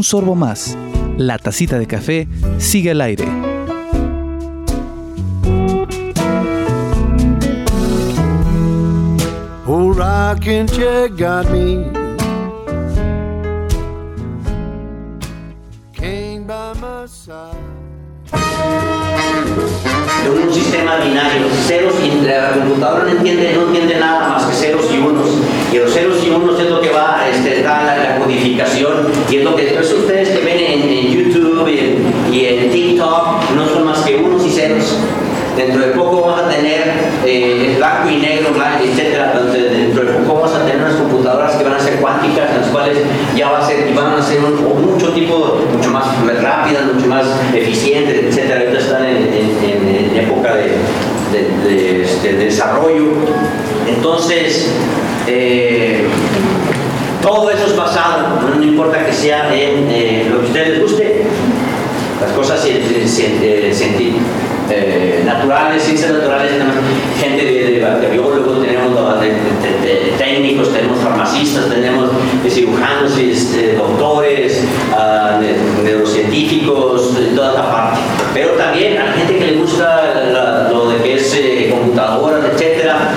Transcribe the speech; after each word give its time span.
un 0.00 0.04
sorbo 0.04 0.34
más. 0.34 0.78
La 1.18 1.36
tacita 1.36 1.78
de 1.78 1.86
café 1.86 2.26
sigue 2.56 2.92
al 2.92 3.02
aire. 3.02 3.26
Old 9.66 9.98
rocking 9.98 10.66
chair 10.68 11.10
got 11.10 11.50
me. 11.50 11.84
Came 15.92 16.46
by 16.46 16.72
my 16.80 17.06
side. 17.06 17.58
de 20.24 20.30
un 20.30 20.52
sistema 20.54 20.96
binario, 20.96 21.46
ceros 21.66 21.94
y 22.02 22.26
la 22.26 22.52
computadora 22.52 23.04
no 23.04 23.10
entiende, 23.10 23.52
no 23.54 23.66
entiende 23.66 24.00
nada 24.00 24.30
más 24.30 24.44
que 24.46 24.54
ceros 24.54 24.86
y 24.90 24.98
unos. 24.98 25.49
Y 25.72 25.78
los 25.78 25.92
ceros 25.92 26.18
y 26.24 26.30
unos 26.30 26.58
es 26.58 26.68
lo 26.68 26.80
que 26.80 26.90
va, 26.90 27.24
este, 27.32 27.62
da 27.62 27.84
la, 27.84 28.18
codificación 28.18 29.08
y 29.30 29.36
es 29.36 29.44
lo 29.44 29.54
que 29.54 29.78
ustedes 29.80 30.30
que 30.30 30.44
ven 30.44 30.58
en, 30.58 31.12
YouTube 31.12 31.68
y 32.32 32.44
en, 32.44 32.70
TikTok 32.70 33.50
no 33.54 33.68
son 33.68 33.86
más 33.86 34.00
que 34.00 34.16
unos 34.16 34.44
y 34.44 34.50
ceros. 34.50 34.96
Dentro 35.56 35.80
de 35.80 35.92
poco 35.92 36.22
vamos 36.22 36.42
a 36.42 36.48
tener 36.48 36.92
eh, 37.24 37.74
blanco 37.76 38.08
y 38.08 38.16
negro, 38.16 38.50
blanco, 38.54 38.84
etcétera. 38.84 39.32
Dentro 39.52 40.04
de 40.04 40.12
poco 40.18 40.40
vamos 40.40 40.56
a 40.56 40.64
tener 40.64 40.82
unas 40.82 40.94
computadoras 40.94 41.56
que 41.56 41.64
van 41.64 41.74
a 41.74 41.80
ser 41.80 41.96
cuánticas, 41.96 42.56
las 42.56 42.68
cuales 42.68 42.98
ya 43.36 43.50
va 43.50 43.58
a 43.58 43.66
ser, 43.66 43.92
van 43.94 44.14
a 44.14 44.22
ser 44.22 44.40
un- 44.40 44.92
mucho 44.92 45.12
tipo, 45.12 45.60
mucho 45.72 45.90
más 45.90 46.06
rápidas, 46.42 46.84
mucho 46.94 47.06
más 47.06 47.26
eficientes, 47.54 48.24
etcétera. 48.24 48.60
Ahorita 48.60 48.78
están 48.78 49.06
en, 49.06 50.16
época 50.16 50.56
de, 50.56 52.04
este, 52.04 52.32
de 52.34 52.44
desarrollo. 52.44 53.04
Entonces, 53.86 54.70
eh, 55.26 56.06
todo 57.22 57.50
eso 57.50 57.66
es 57.66 57.76
basado, 57.76 58.40
no, 58.56 58.62
importa 58.62 59.04
que 59.04 59.12
sea 59.12 59.54
en 59.54 59.90
eh, 59.90 60.26
lo 60.30 60.40
que 60.40 60.46
a 60.46 60.48
ustedes 60.48 60.80
guste, 60.80 61.22
las 62.20 62.32
cosas 62.32 62.64
eh, 62.66 63.72
eh, 64.70 65.22
naturales, 65.26 65.82
ciencias 65.82 66.12
naturales, 66.12 66.52
tenemos 66.52 66.76
gente 67.20 67.44
de, 67.44 67.80
de, 68.00 68.08
biólogos, 68.10 68.62
tenemos 68.62 69.20
técnicos, 70.16 70.72
tenemos 70.72 70.98
farmacistas, 71.00 71.68
tenemos 71.68 72.10
cirujanos, 72.48 73.18
este, 73.18 73.74
doctores, 73.74 74.62
de- 75.40 75.82
neurocientíficos, 75.82 77.14
de 77.18 77.26
toda 77.36 77.50
esta 77.50 77.70
parte. 77.70 78.00
Pero 78.32 78.50
también 78.52 78.98
a 78.98 79.06
la 79.06 79.12
gente 79.12 79.36
que 79.36 79.46
le 79.46 79.54
gusta 79.56 80.68
lo 80.72 80.90
de 80.90 81.02
que 81.02 81.14
es 81.16 81.40
computadoras, 81.70 82.44
etcétera, 82.52 83.09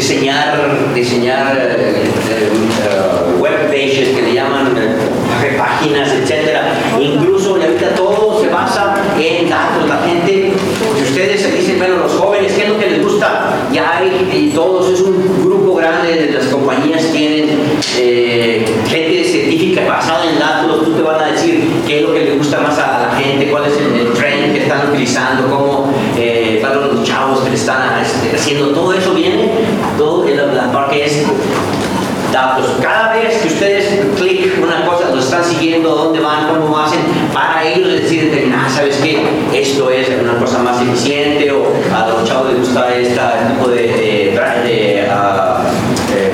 diseñar, 0.00 0.94
diseñar 0.94 1.58
eh, 1.58 2.08
web 3.38 3.66
pages 3.66 4.08
que 4.16 4.22
le 4.22 4.32
llaman 4.32 4.74
páginas, 5.58 6.10
etcétera. 6.10 6.72
Incluso 6.98 7.58
y 7.58 7.64
ahorita 7.64 7.94
todo 7.94 8.40
se 8.40 8.48
basa 8.48 8.94
en 9.18 9.50
datos. 9.50 9.86
La 9.86 9.98
gente, 9.98 10.52
ustedes 11.02 11.42
se 11.42 11.52
dicen, 11.52 11.78
bueno, 11.78 11.98
los 11.98 12.12
jóvenes, 12.12 12.52
¿qué 12.52 12.62
es 12.62 12.68
lo 12.70 12.78
que 12.78 12.86
les 12.86 13.02
gusta? 13.02 13.68
Ya 13.72 13.98
hay, 13.98 14.26
y 14.32 14.54
todos, 14.54 14.90
es 14.90 15.02
un 15.02 15.44
grupo 15.44 15.74
grande 15.74 16.14
de 16.14 16.32
las 16.32 16.46
compañías 16.46 17.04
tienen 17.12 17.58
gente 17.82 19.24
científica 19.24 19.82
basada 19.86 20.30
en 20.30 20.38
datos. 20.38 20.82
Tú 20.82 20.92
te 20.94 21.02
van 21.02 21.20
a 21.22 21.26
decir 21.32 21.62
qué 21.86 21.98
es 21.98 22.02
lo 22.04 22.14
que 22.14 22.20
le 22.20 22.36
gusta 22.36 22.60
más 22.60 22.78
a 22.78 23.10
la 23.10 23.20
gente, 23.20 23.50
cuál 23.50 23.64
es 23.66 23.76
el, 23.76 24.00
el 24.00 24.12
trend 24.14 24.54
que 24.54 24.62
están 24.62 24.88
utilizando, 24.88 25.46
cómo 25.50 25.92
los 26.62 27.02
chavos 27.04 27.40
que 27.40 27.50
le 27.50 27.56
están 27.56 27.82
haciendo. 28.34 28.68
Todo 28.72 28.92
eso 28.94 29.14
viene, 29.14 29.50
todo 29.98 30.26
en 30.26 30.36
la, 30.56 30.70
parte 30.72 31.04
es 31.04 31.24
datos. 32.32 32.66
Cada 32.80 33.12
vez 33.14 33.38
que 33.42 33.48
ustedes 33.48 34.00
clic 34.16 34.52
una 34.62 34.84
cosa, 34.86 35.10
los 35.14 35.24
están 35.24 35.44
siguiendo, 35.44 35.90
dónde 35.94 36.20
van, 36.20 36.46
cómo 36.48 36.78
hacen, 36.78 37.00
para 37.32 37.64
ellos 37.64 37.88
decir, 37.92 38.30
determinar, 38.30 38.70
¿sabes 38.70 38.96
qué? 39.02 39.26
Esto 39.52 39.90
es 39.90 40.08
una 40.22 40.38
cosa 40.38 40.58
más 40.58 40.80
eficiente 40.80 41.50
o 41.50 41.64
a 41.94 42.06
los 42.08 42.24
chavos 42.28 42.50
les 42.52 42.60
gusta 42.60 42.94
este 42.96 43.18
tipo 43.52 43.68
de, 43.68 44.38
ah, 45.10 45.62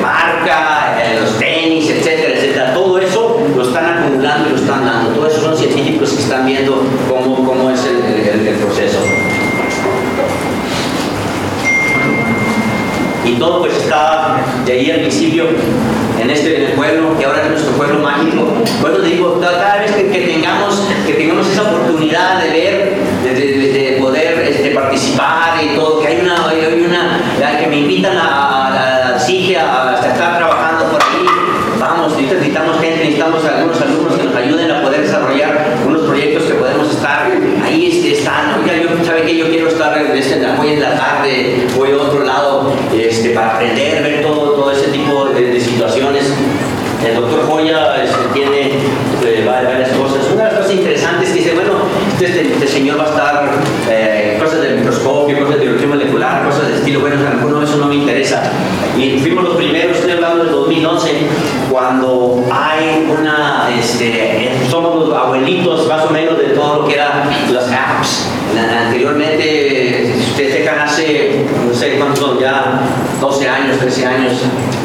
marca, 0.02 0.98
eh, 1.02 1.18
los 1.20 1.38
tenis, 1.38 1.88
etcétera, 1.90 2.34
etcétera. 2.34 2.74
Todo 2.74 2.98
eso 2.98 3.38
lo 3.56 3.62
están 3.62 3.98
acumulando 3.98 4.48
y 4.48 4.52
lo 4.52 4.56
están 4.58 4.84
dando. 4.84 5.10
Todos 5.12 5.32
esos 5.32 5.44
son 5.44 5.56
científicos 5.56 6.10
que 6.10 6.22
están 6.22 6.44
viendo 6.44 6.84
cómo, 7.08 7.36
cómo 7.46 7.70
es 7.70 7.80
el, 7.86 8.04
el- 8.04 8.46
el 8.48 8.54
proceso. 8.56 8.98
Y 13.24 13.25
todo 13.38 13.60
pues 13.60 13.74
está 13.76 14.36
de 14.64 14.72
ahí 14.72 14.90
al 14.90 15.00
principio 15.00 15.44
en 16.20 16.30
este 16.30 16.56
en 16.56 16.62
el 16.70 16.72
pueblo, 16.72 17.16
que 17.18 17.24
ahora 17.26 17.42
es 17.44 17.50
nuestro 17.50 17.72
pueblo 17.72 17.98
mágico. 18.00 18.48
Bueno, 18.80 18.98
digo, 19.00 19.38
cada 19.40 19.78
vez 19.78 19.92
que, 19.92 20.08
que 20.10 20.20
tengamos, 20.20 20.82
que 21.06 21.12
tengamos 21.14 21.46
esa 21.48 21.62
oportunidad 21.62 22.42
de 22.42 22.50
ver, 22.50 22.94
de, 23.22 23.34
de- 23.34 23.66
de 23.92 23.96
poder 24.00 24.38
este, 24.48 24.70
participar 24.70 25.62
y 25.62 25.74
todo, 25.76 26.00
que 26.00 26.08
hay 26.08 26.20
una, 26.20 26.36
la 27.40 27.58
que 27.58 27.66
me 27.66 27.78
invitan 27.80 28.16
a, 28.16 28.68
a, 28.68 29.16
a 29.16 29.18
SIGE 29.20 29.58
a, 29.58 29.94
estar 29.94 30.38
trabajando 30.38 30.84
por 30.90 31.02
ahí, 31.02 31.26
vamos, 31.78 32.16
necesitamos 32.18 32.80
gente, 32.80 32.98
necesitamos 33.00 33.44
algunos 33.44 33.80
alumnos 33.80 34.14
que 34.14 34.24
nos 34.24 34.36
ayuden 34.36 34.70
a 34.70 34.82
poder 34.82 35.02
desarrollar 35.02 35.76
unos 35.86 36.02
proyectos 36.02 36.44
que 36.44 36.54
podemos 36.54 36.90
estar 36.90 37.30
ahí 37.64 38.12
están, 38.12 38.60
oiga, 38.62 38.76
yo, 38.76 39.04
¿sabe 39.04 39.22
qué? 39.22 39.36
Yo 39.36 39.48
quiero 39.48 39.68
estar 39.68 39.96
este, 39.98 40.46
hoy 40.58 40.72
en 40.72 40.80
la 40.80 40.96
tarde, 40.96 41.66
voy 41.76 41.92
otro 41.92 42.24
para 43.36 43.54
aprender, 43.56 44.02
ver 44.02 44.22
todo, 44.22 44.50
todo 44.52 44.70
ese 44.72 44.88
tipo 44.90 45.26
de, 45.26 45.42
de 45.52 45.60
situaciones. 45.60 46.32
El 47.06 47.14
doctor 47.14 47.46
Joya 47.46 48.02
este, 48.02 48.16
tiene 48.32 48.70
eh, 49.24 49.44
va- 49.46 49.62
varias 49.62 49.90
cosas. 49.90 50.26
Una 50.32 50.44
de 50.44 50.50
las 50.52 50.54
cosas 50.60 50.72
interesantes 50.72 51.34
dice, 51.34 51.52
bueno, 51.54 51.72
este, 52.12 52.24
este- 52.26 52.52
este 52.54 52.66
señor 52.66 52.98
va 52.98 53.04
a 53.04 53.08
estar 53.08 53.50
eh, 53.90 54.38
cosas 54.42 54.62
del 54.62 54.76
microscopio, 54.78 55.38
cosas 55.40 55.56
de 55.58 55.62
biología 55.66 55.86
molecular, 55.88 56.44
cosas 56.46 56.68
de 56.68 56.74
estilo, 56.76 57.00
bueno, 57.00 57.16
alguno 57.30 57.62
eso 57.62 57.76
no 57.76 57.86
me 57.86 57.96
interesa. 57.96 58.50
Y 58.98 59.18
fuimos 59.20 59.44
los 59.44 59.56
primeros, 59.56 59.98
estoy 59.98 60.12
hablando 60.12 60.44
del 60.44 60.52
2011, 60.52 61.10
cuando 61.70 62.42
hay 62.50 63.06
una, 63.16 63.68
este, 63.78 64.50
somos 64.70 65.06
los 65.08 65.16
abuelitos 65.16 65.86
más 65.86 66.04
o 66.06 66.10
menos 66.10 66.38
de 66.38 66.44
todo 66.54 66.80
lo 66.82 66.88
que 66.88 66.94
eran 66.94 67.28
las 67.52 67.70
apps. 67.70 68.26
Anteriormente, 68.58 70.12
si 70.16 70.30
ustedes 70.30 70.54
dejan 70.60 70.78
hace, 70.80 71.44
no 71.66 71.74
sé 71.74 71.96
cuántos 71.98 72.18
son 72.20 72.38
ya, 72.38 72.80
12 73.20 73.48
años, 73.48 73.78
13 73.78 74.06
años, 74.06 74.32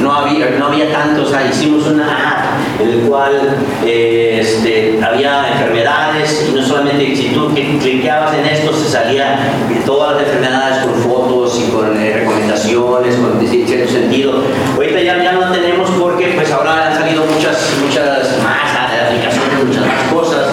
no 0.02 0.14
había, 0.14 0.50
no 0.60 0.68
había 0.68 0.92
tantos, 0.92 1.34
hicimos 1.52 1.88
una 1.88 2.06
app 2.32 2.82
en 2.82 2.90
el 2.90 3.00
cual 3.02 3.56
eh, 3.86 4.40
este, 4.42 5.00
había 5.04 5.52
enfermedades 5.54 6.48
y 6.50 6.56
no 6.56 6.64
solamente 6.64 7.16
si 7.16 7.30
tú 7.30 7.50
cli- 7.50 7.80
cliqueabas 7.80 8.34
en 8.38 8.46
esto 8.46 8.74
se 8.74 8.90
salía 8.90 9.40
todas 9.86 10.14
las 10.18 10.24
enfermedades 10.28 10.84
con 10.86 10.94
fotos 10.96 11.60
y 11.60 11.72
con 11.72 11.98
eh, 12.02 12.14
recomendaciones, 12.20 13.16
con 13.16 13.40
cierto 13.48 13.92
sentido. 13.92 14.44
Ahorita 14.76 15.02
ya, 15.02 15.24
ya 15.24 15.32
no 15.34 15.52
tenemos 15.52 15.90
porque 15.92 16.28
pues 16.36 16.52
ahora 16.52 16.88
han 16.90 16.98
salido 17.00 17.24
muchas, 17.26 17.70
muchas 17.86 18.38
más 18.44 18.62
aplicaciones, 19.08 19.66
muchas 19.66 19.86
más 19.86 20.14
cosas 20.14 20.48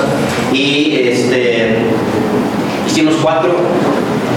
y 0.53 1.01
este, 1.09 1.77
hicimos 2.99 3.15
cuatro 3.23 3.55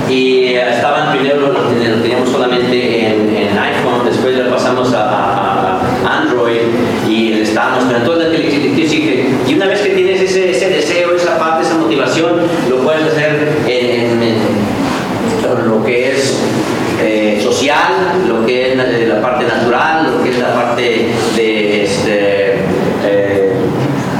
y 0.07 0.53
eh, 0.53 0.69
estaban 0.69 1.17
primero 1.17 1.39
lo, 1.39 1.53
lo 1.53 2.01
teníamos 2.03 2.29
solamente 2.29 3.07
en, 3.07 3.57
iPhone, 3.57 4.05
después 4.05 4.35
le 4.35 4.43
pasamos 4.51 4.93
a, 4.93 5.79
Android 6.05 6.61
y 7.09 7.41
estábamos, 7.41 7.85
pero 7.85 8.01
y 9.47 9.53
una 9.55 9.65
vez 9.65 9.81
que 9.81 9.89
tienes 9.89 10.21
ese, 10.21 10.51
ese 10.51 10.69
deseo, 10.69 11.15
esa 11.15 11.39
parte, 11.39 11.63
esa 11.63 11.75
motivación, 11.77 12.33
lo 12.69 12.77
puedes 12.83 13.03
hacer 13.03 13.49
en, 13.67 14.35
lo 15.67 15.83
que 15.83 16.11
es 16.11 16.39
eh, 17.01 17.39
social, 17.41 17.93
lo 18.27 18.45
que 18.45 18.71
es 18.71 19.07
la, 19.07 19.21
parte 19.21 19.45
natural, 19.45 20.17
lo 20.17 20.23
que 20.23 20.29
es 20.29 20.39
la 20.39 20.53
parte 20.53 21.09
este, 21.35 22.55
eh, 23.05 23.53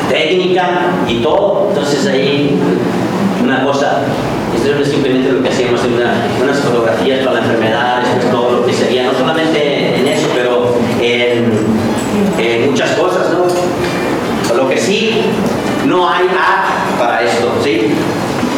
técnica 0.10 0.96
y 1.08 1.22
todo. 1.22 1.68
Entonces 1.70 2.08
ahí 2.08 2.60
simplemente 4.86 5.32
lo 5.32 5.42
que 5.44 5.50
hacemos, 5.50 5.84
en 5.86 5.94
una- 5.94 6.14
unas 6.42 6.60
fotografías 6.60 7.20
para 7.20 7.40
las 7.42 7.46
enfermedades, 7.46 8.08
pues, 8.16 8.32
todo 8.32 8.52
lo 8.60 8.66
que 8.66 8.74
sería, 8.74 9.04
no 9.04 9.14
solamente 9.14 9.96
en 9.98 10.08
eso, 10.08 10.28
pero 10.36 10.76
en, 11.02 11.52
muchas 12.70 12.92
cosas, 12.92 13.28
¿no? 13.32 14.56
Lo 14.56 14.68
que 14.70 14.78
sí, 14.78 15.22
no 15.86 16.10
hay 16.10 16.26
app 16.28 17.00
para 17.00 17.22
esto, 17.24 17.54
¿sí? 17.64 17.94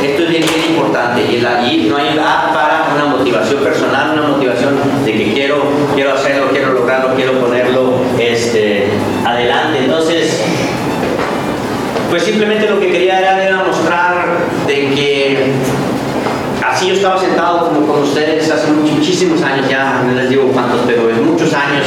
Esto 0.04 0.24
es 0.24 0.30
bien, 0.30 0.44
bien 0.45 0.71
importante 0.71 1.21
y, 1.31 1.38
la- 1.42 1.65
y 1.65 1.88
no 1.89 1.98
hay 1.98 2.10
app 2.18 2.54
para 2.54 2.88
una 2.95 3.06
motivación 3.06 3.63
personal, 3.63 4.12
una 4.18 4.27
motivación 4.30 4.75
de 5.06 5.12
que 5.13 5.33
quiero, 5.33 5.63
quiero 5.95 6.13
hacerlo, 6.13 6.48
quiero 6.51 6.74
lograrlo, 6.74 7.15
quiero 7.15 7.39
ponerlo 7.39 8.01
este, 8.19 8.88
adelante. 9.25 9.80
Entonces, 9.86 10.42
pues 12.10 12.24
simplemente 12.24 12.69
lo 12.69 12.80
que 12.80 12.92
quería 12.92 13.19
era, 13.19 13.44
era 13.44 13.63
mostrar 13.63 14.25
de 14.68 14.74
que 14.94 15.38
así 16.74 16.88
yo 16.88 16.94
estaba 16.96 17.18
sentado 17.20 17.70
como 17.70 17.86
con 17.88 18.04
ustedes 18.04 18.50
hace 18.52 18.72
muchísimos 18.72 19.42
años 19.44 19.68
ya, 19.70 20.04
no 20.06 20.14
les 20.14 20.30
digo 20.30 20.44
cuántos, 20.54 20.81
pero 20.88 21.10
en 21.10 21.25
muchos 21.30 21.54
años 21.54 21.86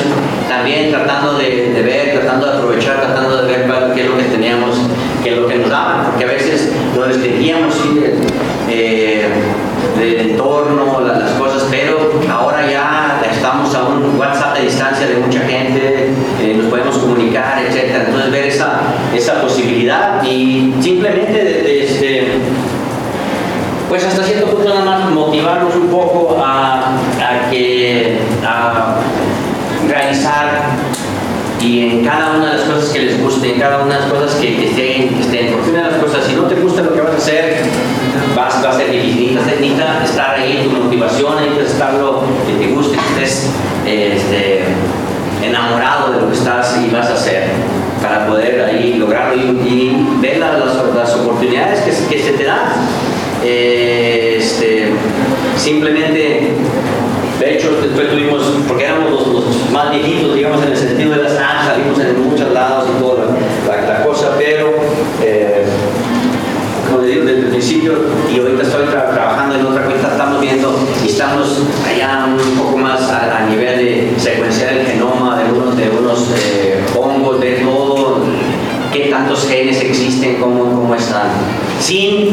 también 0.48 0.90
tratando 0.90 1.34
de, 1.38 1.72
ver, 1.84 2.18
tratando 2.20 2.46
de 2.46 2.58
aprovechar, 2.58 3.00
tratando 3.00 3.42
de 3.42 3.52
ver 3.52 3.66
qué 3.94 4.02
es 4.02 4.08
lo 4.10 4.16
que 4.16 4.24
teníamos, 4.24 4.76
qué 5.22 5.30
es 5.34 5.36
lo 5.38 5.46
que 5.48 5.56
nos 5.56 5.70
daban, 5.70 6.04
porque 6.06 6.24
a 6.24 6.28
veces 6.28 6.72
nos 6.96 7.06
restringíamos 7.08 7.74
sí, 7.74 8.00
eh, 8.68 9.26
del 9.98 10.30
entorno, 10.30 11.00
la- 11.00 11.18
las 11.18 11.30
cosas, 11.32 11.64
pero 11.70 12.10
ahora 12.30 12.70
ya 12.70 13.20
estamos 13.30 13.74
a 13.74 13.84
un 13.84 14.18
WhatsApp 14.18 14.56
de 14.58 14.64
distancia 14.64 15.06
de 15.06 15.14
mucha 15.16 15.40
gente, 15.40 16.10
eh, 16.40 16.54
nos 16.56 16.66
podemos 16.66 16.96
comunicar, 16.98 17.62
etcétera. 17.66 18.04
Entonces 18.06 18.30
ver 18.30 18.46
esa, 18.46 18.80
esa 19.14 19.40
posibilidad 19.40 20.22
y 20.24 20.72
simplemente 20.80 21.32
de- 21.44 21.62
pues 23.88 24.04
hasta 24.04 24.22
cierto 24.24 24.46
punto 24.50 24.68
nada 24.68 24.84
más 24.84 25.10
motivarnos 25.10 25.74
un 25.76 25.88
poco 25.88 26.36
a, 26.44 26.92
que 27.50 28.18
a 28.44 28.96
realizar 29.88 30.62
y 31.60 31.88
en 31.90 32.04
cada 32.04 32.32
una 32.36 32.50
de 32.52 32.58
las 32.58 32.62
cosas 32.68 32.90
que 32.90 32.98
les 33.00 33.20
guste, 33.22 33.54
en 33.54 33.60
cada 33.60 33.82
una 33.84 33.94
de 33.94 34.00
las 34.00 34.10
cosas 34.12 34.34
que, 34.40 34.56
que 34.56 34.66
estén, 34.70 35.18
estén, 35.20 35.52
porque 35.52 35.70
una 35.70 35.84
de 35.84 35.90
las 35.92 36.00
cosas, 36.02 36.24
si 36.24 36.34
no 36.34 36.42
te 36.42 36.54
gusta 36.56 36.82
lo 36.82 36.94
que 36.94 37.00
vas 37.00 37.12
a 37.14 37.16
hacer, 37.16 37.56
vas, 38.36 38.64
va 38.64 38.70
a 38.70 38.76
ser 38.76 38.90
difícil, 38.90 39.36
necesitas, 39.36 40.04
estar 40.10 40.34
ahí, 40.34 40.68
tu 40.70 40.82
motivación, 40.84 41.36
necesitas 41.36 41.70
estarlo, 41.72 42.22
que 42.46 42.52
te 42.66 42.72
guste, 42.72 42.96
que 43.16 43.24
estés 43.24 43.50
este, 43.86 44.64
enamorado 45.42 46.12
de 46.12 46.20
lo 46.20 46.28
que 46.28 46.34
estás 46.36 46.76
y 46.84 46.90
vas 46.94 47.06
a 47.08 47.14
hacer 47.14 47.44
para 48.02 48.26
poder 48.26 48.62
ahí 48.64 48.94
lograrlo 48.98 49.34
y, 49.42 49.46
y 49.66 50.06
ver 50.20 50.38
la- 50.38 50.58
las, 50.58 50.76
las 50.94 51.14
oportunidades 51.14 51.80
que, 51.80 52.16
que 52.16 52.22
se 52.22 52.32
te 52.32 52.44
dan. 52.44 52.58
Este, 53.48 54.86
simplemente, 55.56 56.50
de 57.38 57.54
hecho, 57.54 57.70
después 57.80 58.10
tuvimos, 58.10 58.42
porque 58.66 58.84
éramos 58.84 59.10
los, 59.28 59.70
más 59.72 59.90
viejitos, 59.92 60.34
digamos, 60.34 60.62
en 60.64 60.72
el 60.72 60.76
sentido 60.76 61.10
de 61.12 61.22
las 61.22 61.32
ah, 61.38 61.64
salimos 61.66 61.98
en 62.00 62.28
muchos 62.28 62.50
lados 62.52 62.88
y 62.96 63.00
toda 63.00 63.24
la, 63.68 63.82
la- 63.98 64.02
cosa, 64.04 64.34
pero 64.38 64.70
eh, 65.22 65.64
como 66.86 67.02
les 67.02 67.10
digo, 67.14 67.24
desde 67.24 67.40
el 67.40 67.46
principio, 67.46 67.92
y 68.32 68.38
ahorita 68.38 68.62
estoy 68.62 68.84
tra- 68.86 69.12
trabajando 69.14 69.54
en 69.56 69.66
otra 69.66 69.84
cuenta, 69.84 70.08
estamos 70.12 70.40
viendo 70.40 70.78
y 71.04 71.08
estamos 71.08 71.62
allá 71.86 72.26
un 72.26 72.56
poco 72.58 72.76
más 72.78 73.00
a, 73.10 73.38
a 73.38 73.46
nivel 73.46 73.78
de 73.78 74.10
secuenciar 74.18 74.72
el 74.74 74.86
genoma 74.86 75.38
de 75.42 75.52
unos, 75.52 75.76
de 75.76 75.88
unos 75.90 76.30
eh, 76.36 76.80
hongos, 76.96 77.40
de 77.40 77.52
todo, 77.64 78.20
qué 78.92 79.08
tantos 79.10 79.46
genes 79.48 79.80
existen, 79.80 80.36
cómo, 80.40 80.64
cómo 80.64 80.94
están. 80.94 81.28
Sin 81.80 82.30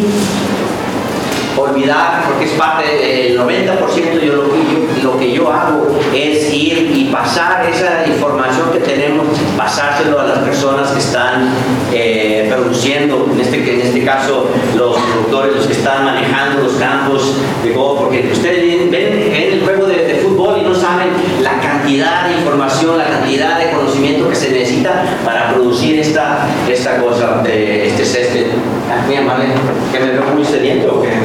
olvidar, 1.58 2.24
porque 2.28 2.46
es 2.46 2.52
parte 2.52 2.84
del 2.88 3.40
90% 3.40 4.20
yo 4.22 4.34
lo, 4.34 4.52
que 4.52 4.58
yo, 5.02 5.12
lo 5.12 5.20
que 5.20 5.32
yo 5.32 5.52
hago 5.52 6.00
es 6.14 6.52
ir 6.54 6.92
y 6.96 7.10
pasar 7.12 7.66
esa 7.70 8.06
información 8.08 8.72
que 8.72 8.80
tenemos, 8.80 9.26
pasárselo 9.58 10.20
a 10.20 10.24
las 10.26 10.40
personas 10.40 10.92
que 10.92 11.00
están 11.00 11.50
eh, 11.92 12.48
produciendo, 12.54 13.28
en 13.34 13.40
este, 13.40 13.74
en 13.74 13.82
este 13.82 14.04
caso 14.06 14.50
los 14.76 14.98
productores, 14.98 15.56
los 15.56 15.68
que 15.68 15.74
están 15.74 16.06
manejando 16.06 16.64
los 16.64 16.74
campos 16.74 17.36
de 17.64 17.72
golf, 17.72 18.00
porque 18.02 18.30
ustedes 18.32 18.66
ven- 18.66 18.92
ven 18.92 19.34
el 19.34 19.62
juego 19.64 19.88
de, 19.88 20.06
de 20.06 20.16
fútbol 20.16 20.58
y 20.60 20.64
no 20.64 20.74
saben 20.76 21.10
la 21.42 21.60
cantidad 21.60 22.28
de 22.28 22.36
información, 22.38 22.98
la 22.98 23.06
cantidad 23.06 23.58
de 23.60 23.73
conocimiento 24.04 24.30
que 24.30 24.36
se 24.36 24.52
necesita 24.52 25.06
para 25.24 25.54
producir 25.54 26.00
esta, 26.00 26.46
esta 26.70 26.98
cosa, 26.98 27.42
de 27.44 27.88
este 27.88 28.04
césped. 28.06 28.48
Ah, 28.92 29.06
amable, 29.20 29.46
que 29.92 30.00
me 30.00 30.12
veo 30.12 30.24
muy 30.34 30.44
sediento 30.44 30.96
o 30.98 31.02
qué? 31.02 31.10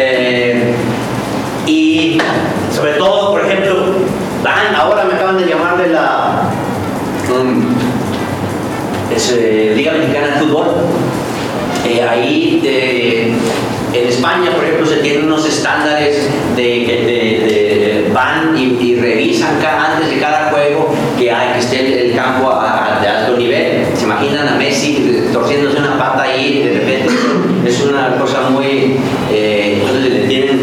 Eh, 0.00 0.74
y 1.66 2.18
sobre 2.72 2.92
todo, 2.92 3.32
por 3.32 3.44
ejemplo, 3.44 3.86
van, 4.44 4.72
ahora 4.76 5.04
me 5.04 5.14
acaban 5.14 5.38
de 5.38 5.46
llamar 5.46 5.76
de 5.78 5.88
la 5.88 6.42
mm, 7.26 9.12
es, 9.16 9.32
eh, 9.36 9.72
Liga 9.74 9.92
Mexicana 9.92 10.26
de 10.28 10.32
Fútbol. 10.40 10.66
Eh, 11.88 12.02
ahí 12.08 12.60
de- 12.62 13.32
en 13.98 14.08
España, 14.08 14.50
por 14.54 14.62
ejemplo, 14.64 14.86
se 14.86 14.96
tienen 14.96 15.24
unos 15.24 15.48
estándares 15.48 16.28
de 16.54 16.62
que 16.84 16.92
de- 16.92 17.52
de- 17.52 17.57
van 18.18 18.56
y, 18.58 18.64
y 18.82 18.96
revisan 18.96 19.60
ca- 19.62 19.92
antes 19.94 20.10
de 20.10 20.18
cada 20.18 20.50
juego 20.50 20.92
que 21.16 21.30
hay 21.30 21.52
que 21.52 21.58
esté 21.60 21.86
el, 21.86 21.92
el 22.10 22.16
campo 22.16 22.50
a, 22.50 22.96
a- 22.96 23.00
de 23.00 23.06
alto 23.08 23.36
nivel. 23.36 23.84
Se 23.96 24.04
imaginan 24.04 24.48
a 24.48 24.54
Messi 24.56 24.90
torciéndose 25.32 25.78
una 25.78 25.96
pata 25.96 26.22
ahí, 26.24 26.62
de 26.66 26.78
repente 26.80 27.08
es 27.64 27.80
una 27.84 28.16
cosa 28.16 28.50
muy. 28.50 28.96
eh, 29.30 29.78
entonces 29.80 30.12
le 30.12 30.20
tienen 30.26 30.60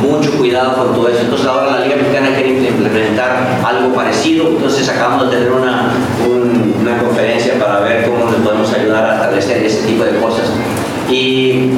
mucho 0.00 0.30
cuidado 0.38 0.74
con 0.76 0.94
todo 0.94 1.08
eso. 1.08 1.20
Entonces 1.22 1.46
ahora 1.46 1.78
la 1.78 1.84
Liga 1.84 1.96
Mexicana 1.96 2.28
quiere 2.34 2.50
implementar 2.68 3.60
algo 3.64 3.94
parecido. 3.94 4.48
Entonces 4.48 4.88
acabamos 4.88 5.30
de 5.30 5.36
tener 5.36 5.52
una, 5.52 5.90
un- 6.26 6.74
una 6.80 6.98
conferencia 6.98 7.58
para 7.58 7.80
ver 7.80 8.04
cómo 8.08 8.30
les 8.30 8.40
podemos 8.40 8.72
ayudar 8.72 9.04
a 9.10 9.14
establecer 9.16 9.62
ese 9.64 9.86
tipo 9.86 10.04
de 10.04 10.16
cosas. 10.20 10.46
Y 11.10 11.70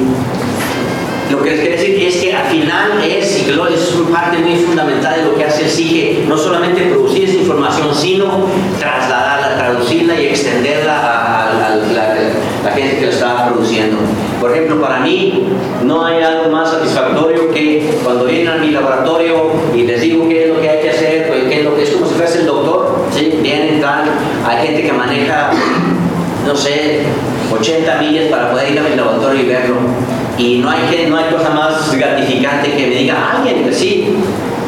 lo 1.31 1.41
que 1.43 1.49
les 1.51 1.59
quiero 1.59 1.75
decir 1.75 2.07
es 2.07 2.15
que 2.17 2.33
al 2.33 2.45
final 2.47 3.03
es, 3.03 3.43
y 3.47 3.51
lo- 3.51 3.67
es 3.67 3.93
una 3.95 4.17
parte 4.21 4.37
muy 4.37 4.55
fundamental 4.55 5.19
de 5.19 5.25
lo 5.25 5.35
que 5.35 5.43
hace 5.43 5.63
el 5.63 5.69
SIGE, 5.69 6.23
no 6.27 6.37
solamente 6.37 6.83
producir 6.83 7.25
esa 7.25 7.37
información, 7.37 7.93
sino 7.93 8.45
trasladarla, 8.79 9.57
traducirla 9.57 10.19
y 10.21 10.27
extenderla 10.27 10.97
a, 10.99 11.75
la 12.63 12.71
gente 12.71 12.97
que 12.97 13.05
lo 13.05 13.11
está 13.11 13.47
produciendo. 13.47 13.97
Por 14.39 14.51
ejemplo, 14.51 14.79
para 14.81 14.99
mí 14.99 15.47
no 15.83 16.05
hay 16.05 16.21
algo 16.23 16.49
más 16.49 16.69
satisfactorio 16.71 17.49
que 17.51 17.89
cuando 18.03 18.25
vienen 18.25 18.47
a 18.49 18.55
mi 18.57 18.71
laboratorio 18.71 19.51
y 19.75 19.83
les 19.83 20.01
digo 20.01 20.27
qué 20.29 20.43
es 20.45 20.49
lo 20.49 20.61
que 20.61 20.69
hay 20.69 20.81
que 20.81 20.89
hacer, 20.91 21.27
pues, 21.27 21.43
qué 21.49 21.59
es 21.59 21.65
lo 21.65 21.75
que 21.75 21.83
es 21.83 21.89
como 21.91 22.05
si 22.07 22.15
fuese 22.15 22.39
el 22.39 22.45
doctor, 22.45 23.05
¿sí? 23.15 23.39
vienen, 23.41 23.81
tal, 23.81 24.03
hay 24.45 24.67
gente 24.67 24.83
que 24.83 24.93
maneja 24.93 25.51
no 26.45 26.55
sé, 26.55 27.01
80 27.51 27.97
millas 27.97 28.25
para 28.29 28.51
poder 28.51 28.71
ir 28.71 28.79
a 28.79 28.83
mi 28.83 28.95
laboratorio 28.95 29.41
y 29.41 29.45
verlo. 29.47 29.75
Y 30.37 30.59
no 30.59 30.69
hay, 30.69 31.07
no 31.09 31.17
hay 31.17 31.25
cosa 31.31 31.49
más 31.49 31.95
gratificante 31.97 32.71
que 32.71 32.87
me 32.87 32.95
diga 32.95 33.31
alguien 33.37 33.63
que 33.63 33.73
sí, 33.73 34.15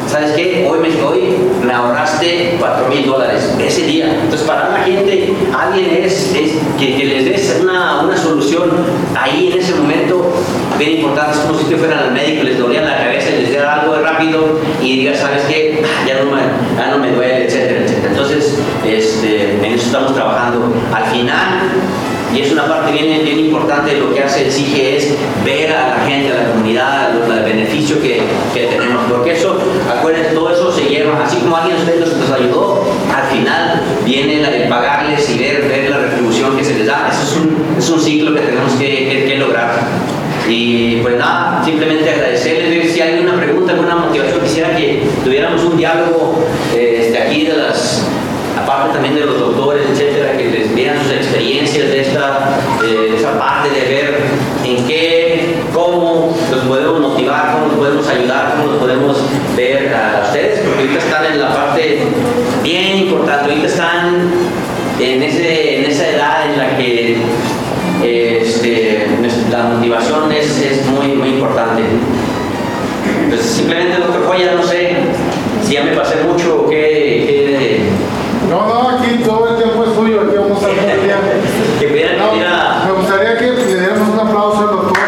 ¿sabes 0.08 0.32
qué? 0.32 0.66
Hoy 0.68 0.80
me, 0.80 0.88
hoy 1.02 1.36
me 1.64 1.72
ahorraste 1.72 2.56
4 2.58 2.88
mil 2.88 3.06
dólares 3.06 3.54
ese 3.58 3.82
día. 3.82 4.12
Entonces, 4.14 4.46
para 4.46 4.70
la 4.70 4.78
gente, 4.78 5.32
alguien 5.56 6.02
es, 6.02 6.34
es 6.34 6.52
que, 6.76 7.04
les 7.04 7.24
des 7.24 7.60
una, 7.62 8.00
una 8.00 8.16
solución 8.16 8.70
ahí 9.16 9.52
en 9.52 9.58
ese 9.58 9.74
momento, 9.74 10.32
bien 10.76 10.98
importante. 10.98 11.38
Es 11.38 11.44
como 11.44 11.54
si 11.56 11.64
ustedes 11.64 11.80
fueran 11.80 11.98
al 12.00 12.12
médico, 12.12 12.42
les 12.42 12.58
dolía 12.58 12.82
la 12.82 12.98
cabeza 12.98 13.30
les 13.30 13.50
diera 13.50 13.80
algo 13.80 13.94
de 13.94 14.02
rápido 14.02 14.58
y 14.82 14.98
diga, 14.98 15.14
¿sabes 15.14 15.42
qué? 15.48 15.82
Ya 16.06 16.24
no 16.24 16.32
me, 16.32 16.40
ya 16.76 16.90
no 16.90 16.98
me 16.98 17.12
duele, 17.12 17.46
etcétera, 17.46 17.80
etcétera. 17.84 18.08
Entonces, 18.10 18.58
este, 18.84 19.54
en 19.56 19.64
eso 19.64 19.86
estamos 19.86 20.14
trabajando. 20.14 20.72
Al 20.92 21.04
final, 21.04 21.70
y 22.34 22.40
es 22.40 22.52
una 22.52 22.66
parte 22.68 22.92
bien, 22.92 23.24
bien 23.24 23.38
importante 23.40 23.94
de 23.94 24.00
lo 24.00 24.14
que 24.14 24.22
hace 24.22 24.46
el 24.46 24.52
CIGE 24.52 24.96
es 24.96 25.14
ver 25.44 25.72
a 25.72 25.96
la 25.98 26.04
gente, 26.06 26.32
a 26.32 26.42
la 26.42 26.48
comunidad, 26.52 27.10
lo- 27.14 27.32
el 27.34 27.44
beneficio 27.44 28.00
que, 28.00 28.20
que 28.54 28.66
tenemos. 28.66 29.04
Porque 29.10 29.32
eso, 29.32 29.58
acuérdense, 29.90 30.30
todo 30.34 30.50
eso 30.50 30.72
se 30.72 30.82
lleva, 30.82 31.24
así 31.24 31.38
como 31.38 31.56
alguien 31.56 31.76
de 31.76 31.82
ustedes 31.82 32.16
nos, 32.16 32.30
ayudó, 32.30 32.84
al 33.14 33.36
final 33.36 33.82
viene 34.04 34.42
el 34.62 34.68
pagarles 34.68 35.28
y 35.30 35.38
ver, 35.38 35.62
ver 35.68 35.90
la 35.90 35.98
retribución 35.98 36.56
que 36.56 36.64
se 36.64 36.74
les 36.74 36.86
da. 36.86 37.08
Eso 37.12 37.22
es 37.22 37.36
un, 37.36 37.56
es 37.78 37.90
un 37.90 38.00
ciclo 38.00 38.34
que 38.34 38.40
tenemos 38.40 38.72
que, 38.74 39.24
que- 39.28 39.36
lograr. 39.40 39.72
Y 40.48 40.96
pues 40.96 41.16
nada, 41.16 41.62
simplemente 41.64 42.10
agradecerles, 42.10 42.70
ver 42.70 42.86
si 42.88 43.00
hay 43.00 43.14
alguna 43.18 43.40
pregunta, 43.40 43.72
alguna 43.72 43.94
motivación, 43.96 44.40
quisiera 44.40 44.76
que 44.76 45.02
tuviéramos 45.24 45.62
un 45.64 45.76
diálogo 45.76 46.44
eh, 46.74 47.02
este, 47.06 47.18
aquí 47.22 47.44
de 47.44 47.56
las, 47.56 48.06
aparte 48.70 48.94
también 48.94 49.14
de 49.16 49.26
los 49.26 49.40
doctores, 49.40 49.82
etcétera, 49.90 50.36
que 50.36 50.44
les 50.48 50.74
dieran 50.74 51.02
sus 51.02 51.12
experiencias 51.12 51.88
de 51.88 52.00
esta, 52.02 52.58
eh, 52.84 53.16
de 53.16 53.24
parte 53.38 53.70
de 53.70 53.80
ver 53.80 54.20
en 54.64 54.86
qué, 54.86 55.54
cómo 55.72 56.36
los 56.50 56.60
podemos 56.64 57.00
motivar, 57.00 57.52
cómo 57.52 57.66
los 57.66 57.76
podemos 57.76 58.08
ayudar, 58.08 58.54
cómo 58.56 58.72
los 58.72 58.80
podemos 58.80 59.18
ver 59.56 59.94
a 59.94 60.22
ustedes, 60.26 60.60
porque 60.60 60.82
ahorita 60.82 60.98
están 60.98 61.24
en 61.26 61.40
la 61.40 61.54
parte 61.54 61.98
bien 62.62 62.98
importante, 62.98 63.50
ahorita 63.50 63.66
están 63.66 64.30
en, 65.00 65.22
ese, 65.22 65.78
en 65.78 65.84
esa 65.90 66.08
edad 66.08 66.50
en 66.50 66.58
la 66.58 66.76
que 66.76 67.16
este, 68.02 69.06
la 69.50 69.64
motivación 69.64 70.30
es, 70.32 70.60
es 70.60 70.86
muy, 70.86 71.08
muy 71.08 71.28
importante. 71.30 71.82
Pues 73.28 73.40
simplemente, 73.42 73.98
doctor 73.98 74.26
Joya, 74.26 74.54
no 74.54 74.62
sé 74.62 74.96
si 75.66 75.74
ya 75.74 75.84
me 75.84 75.92
pasé 75.92 76.16
mucho 76.24 76.62
o 76.62 76.68
qué 76.68 77.88
No, 78.48 78.66
no, 78.66 78.98
aquí 78.98 79.22
todo 79.24 79.50
el 79.50 79.62
tiempo 79.62 79.84
es 79.84 79.94
tuyo, 79.94 80.22
aquí 80.22 80.36
vamos 80.36 80.62
a 80.62 80.68
estar 80.68 80.84
todo 80.84 80.94
el 80.94 81.02
día. 81.04 81.16
que 81.78 81.86
pudieran 81.86 82.18
No, 82.18 82.32
venir 82.32 82.46
a... 82.46 82.84
me 82.86 82.92
gustaría 82.94 83.38
que 83.38 83.46
le 83.52 83.64
diéramos 83.66 84.08
un 84.08 84.18
aplauso 84.18 84.58
al 84.58 84.66
doctor. 84.66 84.98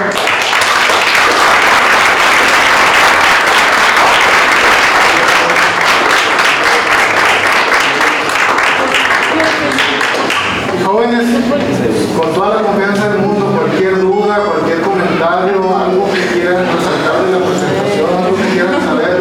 Jóvenes, 10.85 11.26
con 12.16 12.35
toda 12.35 12.57
la 12.57 12.62
confianza 12.62 13.09
del 13.09 13.19
mundo, 13.19 13.59
cualquier 13.59 14.00
duda, 14.00 14.37
cualquier 14.37 14.80
comentario, 14.83 15.76
algo 15.76 16.09
que 16.12 16.21
quieran 16.33 16.66
resaltar 16.66 17.25
de 17.25 17.33
la 17.33 17.45
presentación, 17.45 18.25
algo 18.25 18.37
que 18.37 18.52
quieran 18.52 18.80
saber. 18.80 19.12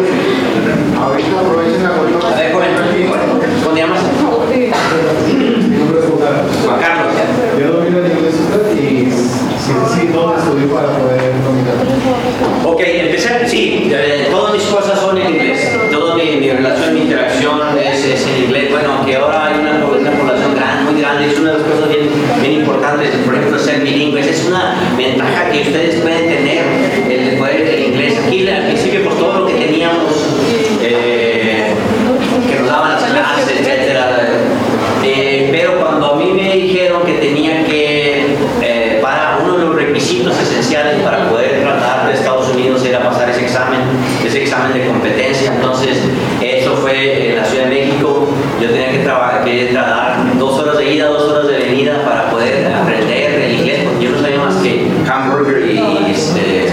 ejemplo, 23.41 23.59
ser 23.59 23.81
bilingües. 23.81 24.27
Es 24.27 24.45
una 24.45 24.75
ventaja 24.97 25.49
que 25.51 25.61
ustedes 25.61 25.95
pueden 26.01 26.27
tener, 26.29 26.63
el 27.09 27.31
de 27.31 27.37
poder 27.37 27.61
el 27.61 27.83
inglés. 27.85 28.17
Aquí 28.25 28.47
al 28.47 28.65
principio, 28.65 29.03
pues 29.03 29.17
todo 29.17 29.39
lo 29.41 29.47
que 29.47 29.53
teníamos, 29.53 30.13
eh, 30.81 31.73
que 32.47 32.59
nos 32.59 32.69
daban 32.69 32.91
las 32.93 33.03
clases, 33.03 33.59
etcétera. 33.59 34.27
Eh, 35.03 35.49
pero 35.51 35.79
cuando 35.79 36.13
a 36.13 36.15
mí 36.17 36.31
me 36.33 36.55
dijeron 36.55 37.03
que 37.03 37.13
tenía 37.13 37.63
que, 37.65 38.35
eh, 38.61 38.99
para 39.01 39.39
uno 39.43 39.57
de 39.57 39.65
los 39.65 39.75
requisitos 39.75 40.39
esenciales 40.39 41.01
para 41.01 41.29
poder 41.29 41.61
tratar 41.61 42.07
de 42.07 42.13
Estados 42.13 42.49
Unidos 42.49 42.85
era 42.85 43.03
pasar 43.03 43.29
ese 43.29 43.41
examen, 43.41 43.79
ese 44.25 44.43
examen 44.43 44.73
de 44.73 44.85
competencia. 44.85 45.53
Entonces, 45.55 45.97
eso 46.41 46.75
fue 46.77 47.29
en 47.31 47.37
la 47.37 47.45
Ciudad 47.45 47.65
de 47.65 47.69
México. 47.69 48.27
Yo 48.61 48.69
tenía 48.69 48.91
que, 48.91 48.99
trabajar, 48.99 49.43
que 49.43 49.65
tratar 49.71 50.37
dos 50.37 50.59
horas 50.59 50.77
de 50.77 50.93
ida, 50.93 51.07
dos 51.07 51.31
para 52.05 52.29
poder 52.31 52.71
aprender 52.73 53.41
el 53.41 53.59
inglés, 53.59 53.79
porque 53.85 54.05
yo 54.05 54.11
no 54.11 54.21
sabía 54.21 54.39
más 54.39 54.55
que 54.55 54.87
hamburger 55.09 55.69
y 55.69 56.11
este, 56.11 56.65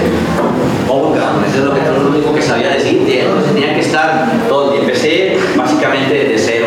bubblegum. 0.87 1.45
Eso 1.49 1.59
es 1.59 1.65
lo, 1.65 1.75
que, 1.75 1.81
lo 1.81 2.09
único 2.11 2.35
que 2.35 2.43
sabía 2.43 2.71
decir. 2.71 3.03
Entonces 3.09 3.53
tenía 3.55 3.75
que 3.75 3.81
estar 3.81 4.31
todo. 4.49 4.75
Y 4.75 4.79
empecé 4.81 5.39
básicamente 5.57 6.15
de 6.15 6.39
cero. 6.39 6.67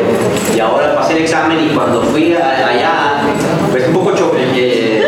Y 0.55 0.59
ahora 0.59 0.95
pasé 0.95 1.13
el 1.17 1.23
examen 1.23 1.57
y 1.69 1.73
cuando 1.73 2.01
fui 2.03 2.33
a- 2.33 2.67
allá, 2.67 3.21
pues 3.71 3.87
un 3.87 3.93
poco 3.93 4.11
choque, 4.15 4.39
eh, 4.55 5.03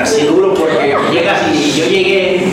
así 0.00 0.22
duro 0.26 0.54
porque 0.54 0.94
llegas 1.12 1.38
y 1.52 1.72
yo 1.72 1.84
llegué 1.86 2.44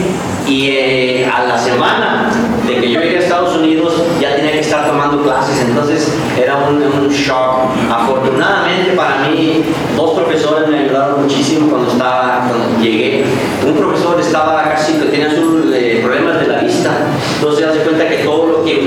y 0.47 0.69
eh, 0.71 1.25
a 1.33 1.43
la 1.47 1.57
semana 1.57 2.31
de 2.67 2.75
que 2.81 2.91
yo 2.91 2.99
llegué 2.99 3.17
a 3.17 3.19
Estados 3.19 3.55
Unidos 3.57 4.03
ya 4.19 4.35
tenía 4.35 4.51
que 4.53 4.60
estar 4.71 4.87
tomando 4.87 5.21
clases, 5.21 5.59
entonces 5.67 6.13
era 6.41 6.55
un, 6.59 7.09
shock. 7.09 7.71
Afortunadamente 7.91 8.91
para 8.91 9.27
mí, 9.27 9.65
dos 9.97 10.11
profesores 10.11 10.69
me 10.69 10.79
ayudaron 10.79 11.23
muchísimo 11.23 11.69
cuando, 11.69 11.91
estaba, 11.91 12.47
cuando 12.47 12.81
llegué. 12.81 13.25
Un 13.67 13.75
profesor 13.75 14.17
estaba 14.21 14.63
casi, 14.63 14.93
tenía 14.93 15.29
sus 15.29 15.73
eh, 15.73 15.99
problemas 16.01 16.39
de 16.39 16.47
la 16.47 16.59
vista, 16.59 16.89
entonces 17.35 17.65
se 17.65 17.69
hace 17.69 17.79
cuenta 17.79 18.07
que 18.07 18.23
todo 18.23 18.40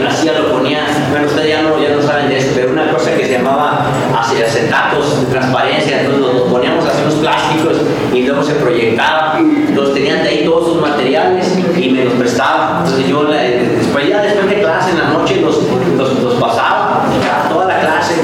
hacía 0.08 0.32
lo 0.32 0.52
ponía, 0.52 0.80
bueno, 1.10 1.26
ustedes 1.26 1.48
ya 1.48 1.62
no, 1.62 1.78
ya 1.82 1.90
no 1.96 2.02
saben 2.02 2.28
de 2.28 2.38
eso, 2.38 2.48
pero 2.54 2.70
una 2.72 2.90
cosa 2.90 3.14
que 3.16 3.24
se 3.26 3.32
llamaba 3.32 3.86
ace- 4.18 4.44
acetatos 4.44 5.20
de 5.20 5.26
transparencia, 5.26 6.00
entonces 6.00 6.20
los, 6.34 6.42
poníamos 6.50 6.84
así 6.86 7.02
unos 7.02 7.14
plásticos 7.14 7.76
y 8.12 8.22
luego 8.22 8.42
se 8.42 8.54
proyectaba, 8.54 9.38
los 9.74 9.92
tenían 9.94 10.22
de 10.22 10.28
ahí 10.28 10.44
todos 10.44 10.72
sus 10.72 10.80
materiales 10.80 11.46
y 11.76 11.90
me 11.90 12.04
los 12.04 12.14
prestaba. 12.14 12.80
Entonces 12.84 13.08
yo 13.08 13.22
la- 13.24 13.42
después 13.42 14.08
ya 14.08 14.22
después 14.22 14.48
de 14.50 14.60
clase 14.60 14.90
en 14.90 14.98
la 14.98 15.08
noche 15.08 15.40
los, 15.40 15.58
los, 15.96 16.20
los 16.22 16.34
pasaba 16.34 17.04
toda 17.48 17.66
la 17.66 17.80
clase. 17.80 18.14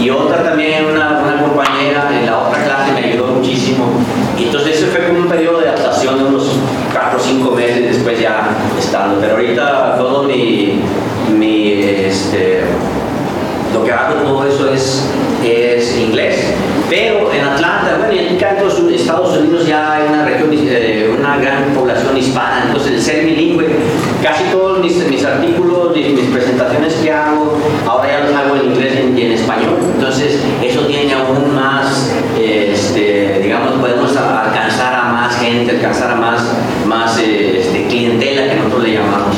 Y 0.00 0.08
otra 0.08 0.42
también, 0.42 0.86
una, 0.86 1.20
compañera 1.42 2.08
en 2.18 2.26
la 2.26 2.38
otra 2.38 2.64
clase 2.64 2.92
me 2.92 3.12
ayudó 3.12 3.26
muchísimo. 3.26 3.84
Y 4.38 4.44
entonces 4.44 4.76
ese 4.76 4.86
fue 4.86 5.06
como 5.06 5.20
un 5.20 5.28
periodo 5.28 5.60
de 5.60 5.68
adaptación 5.68 6.18
de 6.18 6.24
unos 6.24 6.50
4 6.92 7.18
o 7.18 7.22
5 7.22 7.50
meses 7.52 7.96
después 7.96 8.18
ya 8.18 8.48
estando. 8.78 9.20
Pero 9.20 9.34
ahorita 9.34 9.96
todo 9.98 10.22
mi, 10.22 10.80
mi 11.36 11.72
este, 11.82 12.60
lo 13.74 13.84
que 13.84 13.92
hago 13.92 14.14
todo 14.22 14.46
eso 14.46 14.72
es, 14.72 15.06
es 15.44 15.98
inglés. 15.98 16.54
Pero 16.88 17.30
en 17.32 17.44
Atlanta, 17.44 17.96
bueno, 17.98 18.12
y 18.12 18.18
en 18.18 18.38
todos 18.60 18.92
Estados 19.10 19.38
Unidos 19.38 19.66
ya 19.66 19.94
hay 19.94 20.08
una 20.08 20.24
región, 20.24 20.50
eh, 20.52 21.12
una 21.18 21.36
gran 21.38 21.64
población 21.74 22.16
hispana, 22.16 22.64
entonces 22.66 22.92
el 22.92 23.00
ser 23.00 23.24
bilingüe, 23.24 23.66
casi 24.22 24.44
todos 24.52 24.78
mis, 24.78 24.96
mis 25.08 25.24
artículos, 25.24 25.96
mis, 25.96 26.12
mis 26.12 26.26
presentaciones 26.26 26.94
que 26.94 27.10
hago, 27.10 27.58
ahora 27.88 28.08
ya 28.08 28.20
los 28.20 28.34
hago 28.34 28.56
en 28.56 28.70
inglés 28.70 28.92
y 29.16 29.22
en, 29.22 29.32
español, 29.32 29.78
entonces 29.94 30.40
eso 30.62 30.80
tiene 30.86 31.12
aún 31.14 31.54
más, 31.54 32.12
eh, 32.38 32.70
este, 32.72 33.40
digamos, 33.42 33.72
podemos 33.80 34.16
a- 34.16 34.44
alcanzar 34.44 34.94
a 34.94 35.04
más 35.12 35.36
gente, 35.40 35.79
alcanzar 35.90 36.16
más, 36.18 36.40
más 36.86 37.18
eh, 37.18 37.58
este, 37.60 37.86
clientela 37.86 38.48
que 38.48 38.56
nosotros 38.56 38.84
le 38.84 38.92
llamamos. 38.94 39.36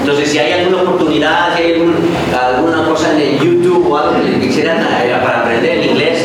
Entonces, 0.00 0.30
si 0.30 0.38
hay 0.38 0.52
alguna 0.64 0.82
oportunidad, 0.82 1.56
si 1.56 1.62
hay 1.62 1.72
algún- 1.74 1.94
alguna 2.34 2.84
cosa 2.88 3.12
en 3.12 3.20
el 3.20 3.38
YouTube 3.38 3.86
o 3.90 3.96
algo 3.96 4.14
que 4.20 4.40
quisieran 4.40 4.78
eh, 4.78 5.14
para 5.24 5.40
aprender 5.40 5.78
el 5.78 5.86
inglés, 5.90 6.24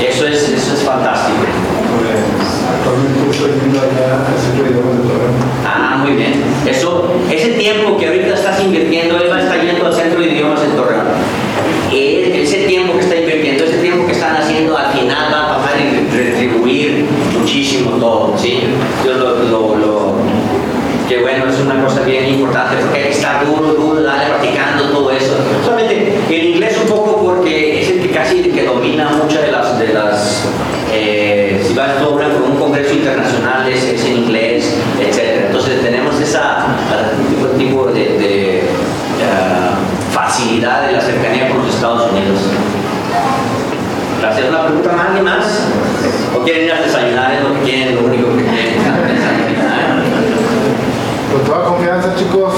eso 0.00 0.26
es, 0.26 0.48
eso 0.48 0.74
es 0.74 0.82
fantástico. 0.82 1.38
Ah, 5.66 5.96
muy 6.04 6.12
bien. 6.12 6.34
Eso, 6.66 7.12
ese 7.30 7.50
tiempo 7.52 7.96
que 7.98 8.06
ahorita 8.06 8.34
estás 8.34 8.60
invirtiendo, 8.60 9.16
él 9.16 9.28
va 9.30 9.36
a 9.36 9.42
estar 9.42 9.60
yendo 9.60 9.86
al 9.86 9.94
centro 9.94 10.20
de 10.20 10.26
idiomas 10.26 10.60
en 10.62 10.76
Torreón. 10.76 11.06
Ese 11.94 12.64
tiempo 12.66 12.94
que 12.94 13.00
está 13.00 13.16
invirtiendo, 13.16 13.64
ese 13.64 13.78
tiempo 13.78 14.06
que 14.06 14.12
están 14.12 14.36
haciendo, 14.36 14.76
al 14.76 14.92
final 14.92 15.32
va 15.32 15.42
a 15.54 15.58
pasar 15.58 15.78
y 15.80 16.16
retribuir 16.16 17.04
muchísimo 17.38 17.90
todo, 17.92 18.34
¿sí? 18.38 18.60
Yo 19.04 19.14
lo, 19.14 19.38
lo, 19.44 19.76
lo- 19.76 20.12
que 21.08 21.18
bueno, 21.18 21.44
es 21.46 21.58
una 21.60 21.84
cosa 21.84 22.00
bien 22.02 22.26
importante 22.26 22.76
porque 22.80 22.98
hay 22.98 23.04
que 23.04 23.10
estar 23.10 23.44
duro, 23.44 23.74
duro, 23.74 24.02
darle 24.02 24.26
practicando 24.30 24.84
todo 24.90 25.10
eso. 25.10 25.34
Solamente 25.64 26.14
el 26.30 26.44
inglés 26.44 26.78
un 26.82 26.88
poco 26.88 27.22
porque 27.22 27.82
es 27.82 27.90
el 27.90 28.00
que 28.00 28.08
casi 28.10 28.38
el 28.38 28.52
que 28.52 28.64
domina 28.64 29.10
muchas 29.22 29.42
de 29.42 29.52
las, 29.52 29.78
de 29.78 29.88
las 29.92 30.44
eh, 30.90 31.60
si 31.66 31.74
vas 31.74 31.90
hablas 32.00 32.28
con 32.32 32.52
un 32.52 32.56
congreso 32.56 32.94
internacional 32.94 33.68
es, 33.70 33.82
es 33.84 34.04
en 34.06 34.16
inglés, 34.16 34.74
etc. 35.00 35.46
Entonces 35.48 35.82
tenemos 35.82 36.18
esa 36.20 36.66
tipo, 37.58 37.86
de, 37.86 38.00
de, 38.00 38.62
facilidad 40.32 40.86
de 40.86 40.92
la 40.92 41.00
cercanía 41.00 41.48
con 41.50 41.58
los 41.58 41.74
Estados 41.74 42.10
Unidos. 42.10 42.38
Gracias. 44.18 44.48
¿Una 44.48 44.64
pregunta 44.64 44.92
más? 44.92 45.06
¿Alguien 45.06 45.24
más? 45.24 45.68
¿O 46.34 46.42
quieren 46.42 46.64
ir 46.64 46.72
a 46.72 46.80
desayunar? 46.80 47.32
Es 47.34 47.42
lo 47.42 47.52
que 47.54 47.60
quieren, 47.60 47.96
lo 47.96 48.00
único 48.02 48.34
que 48.34 48.44
quieren. 48.44 48.76
Con 51.32 51.44
toda 51.44 51.64
confianza, 51.64 52.14
chicos, 52.16 52.54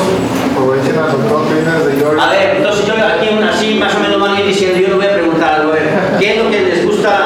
aprovechen 0.53 0.99
al 0.99 1.11
doctor 1.11 1.43
Pines 1.49 1.87
de 1.87 1.97
Georgia. 1.97 2.25
A 2.25 2.31
ver, 2.31 2.57
entonces 2.59 2.87
yo 2.87 2.95
aquí 2.95 3.29
aún 3.33 3.43
así 3.43 3.75
más 3.75 3.93
o 3.97 4.01
menos 4.01 4.21
van 4.21 4.37
a 4.37 4.41
ir 4.41 4.47
diciendo, 4.47 4.79
yo 4.79 4.89
les 4.89 4.97
voy 4.97 5.07
a 5.07 5.15
preguntar 5.15 5.55
algo, 5.55 5.73
a 5.73 6.19
¿qué 6.19 6.31
es 6.31 6.45
lo 6.45 6.51
que 6.51 6.61
les 6.61 6.87
gusta? 6.87 7.24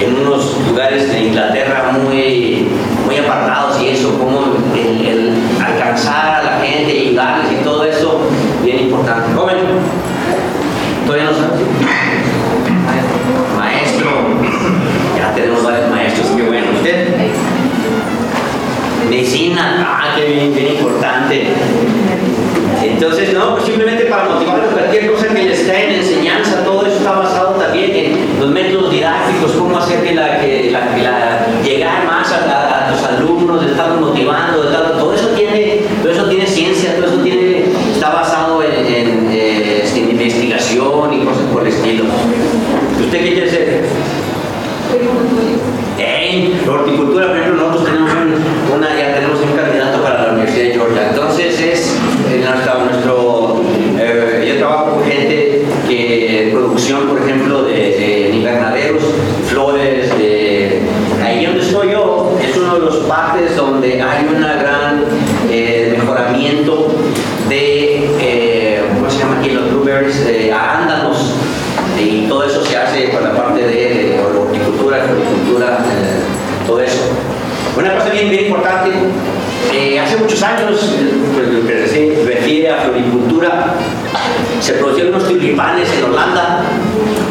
En 0.00 0.16
unos 0.16 0.56
lugares 0.66 1.10
de 1.10 1.20
Inglaterra 1.20 1.92
muy, 1.92 2.68
muy 3.04 3.16
apartados 3.16 3.80
y 3.80 3.88
eso, 3.88 4.18
cómo 4.18 4.40
el, 4.74 5.34
alcanzar 5.62 6.34
a 6.34 6.42
la 6.42 6.60
gente 6.64 6.94
y 6.94 7.08
ayudarles 7.08 7.52
y 7.52 7.64
todo 7.64 7.84
eso, 7.84 8.20
bien 8.64 8.80
importante. 8.80 9.32
Joven, 9.34 9.56
todavía 11.06 11.26
no 11.26 11.36
sabes. 11.36 11.60
Maestro, 13.58 14.10
ya 15.16 15.34
tenemos 15.34 15.62
varios 15.62 15.90
maestros, 15.90 16.28
qué 16.36 16.42
bueno. 16.42 16.66
¿Usted? 16.74 17.08
Medicina, 19.08 19.86
ah, 19.86 20.14
qué 20.16 20.24
bien, 20.24 20.54
bien 20.54 20.68
importante. 20.76 21.48
Entonces, 22.82 23.34
no, 23.34 23.54
pues 23.54 23.66
simplemente 23.66 24.04
para 24.04 24.28
motivar 24.28 24.60
cualquier 24.72 25.12
cosa 25.12 25.28
que 25.28 25.44
les 25.44 25.60
cae 25.60 25.90
en 25.90 26.00
enseñanza, 26.00 26.64
todo 26.64 26.86
eso 26.86 26.96
está 26.96 27.12
basado 27.12 27.54
también 27.56 27.90
en 27.94 28.40
los 28.40 28.50
métodos 28.50 28.89
didácticos, 29.10 29.52
cómo 29.52 29.78
hacer 29.78 30.02
que 30.02 30.14
la, 30.14 30.38
que 30.40 30.70
la, 30.70 31.46
llegar 31.64 32.06
más 32.06 32.30
a, 32.32 32.90
los 32.90 33.02
alumnos, 33.04 33.64
de 33.64 33.72
estarlos 33.72 34.00
motivando, 34.00 34.62
de 34.62 34.68
estar- 34.68 34.98
todo 34.98 35.14
eso 35.14 35.28
tiene, 35.28 35.82
todo 36.02 36.12
eso 36.12 36.28
tiene 36.28 36.46
ciencia, 36.46 36.96
todo 36.96 37.06
eso 37.06 37.22
tiene, 37.22 37.64
está 37.94 38.10
basado 38.10 38.62
en, 38.62 39.28
eh, 39.30 39.84
investigación 40.10 41.12
y 41.14 41.24
cosas 41.24 41.42
por 41.52 41.62
el 41.62 41.68
estilo. 41.68 42.04
¿Usted 43.00 43.18
qué 43.18 43.32
quiere 43.32 43.50
ser? 43.50 43.84
En 45.98 46.68
horticultura, 46.68 47.28
por 47.28 47.36
ejemplo, 47.36 47.62
nosotros 47.66 47.84
tenemos 47.84 48.10
un, 48.12 48.76
una, 48.76 48.88
ya 48.98 49.14
tenemos 49.14 49.40
un 49.40 49.56
candidato 49.56 50.02
para 50.02 50.26
la 50.26 50.32
Universidad 50.32 50.64
de 50.66 50.72
Georgia. 50.72 51.08
Entonces 51.10 51.60
es 51.60 51.96
nuestro, 52.90 53.62
eh, 53.98 54.44
yo 54.48 54.58
trabajo 54.58 54.99
producción, 56.52 57.08
por 57.08 57.18
ejemplo, 57.20 57.62
de, 57.62 57.72
de 57.74 58.30
invernaderos, 58.34 59.02
flores, 59.48 60.10
ahí 61.22 61.44
donde 61.44 61.60
estoy 61.60 61.92
yo 61.92 62.38
es 62.42 62.56
uno 62.56 62.74
de 62.74 62.80
los 62.80 62.96
partes 63.06 63.56
donde 63.56 64.00
hay 64.02 64.26
un 64.26 64.40
gran 64.40 65.04
eh, 65.50 65.94
mejoramiento 65.98 66.88
de, 67.48 68.06
eh, 68.20 68.82
¿cómo 68.94 69.10
se 69.10 69.18
llama 69.18 69.38
aquí? 69.38 69.50
Los 69.50 69.70
blueberries, 69.70 70.24
de 70.24 70.52
arándanos 70.52 71.34
y 71.98 72.26
todo 72.28 72.44
eso 72.44 72.64
se 72.64 72.76
hace 72.76 73.10
con 73.10 73.22
la 73.22 73.34
parte 73.34 73.62
de, 73.62 73.74
de 73.74 74.20
horticultura, 74.20 75.04
floricultura, 75.04 75.78
eh, 75.78 76.66
todo 76.66 76.80
eso. 76.80 77.02
Una 77.76 77.94
cosa 77.94 78.10
bien, 78.10 78.30
bien 78.30 78.46
importante, 78.46 78.90
eh, 79.72 79.98
hace 80.00 80.16
muchos 80.16 80.42
años, 80.42 80.94
pues, 81.34 81.48
que 81.66 81.88
se 81.88 82.24
refiere 82.24 82.70
a 82.70 82.76
floricultura, 82.78 83.74
se 84.60 84.72
producían 84.74 85.08
unos 85.08 85.26
tulipanes 85.28 85.88
en 85.96 86.04
Holanda 86.04 86.62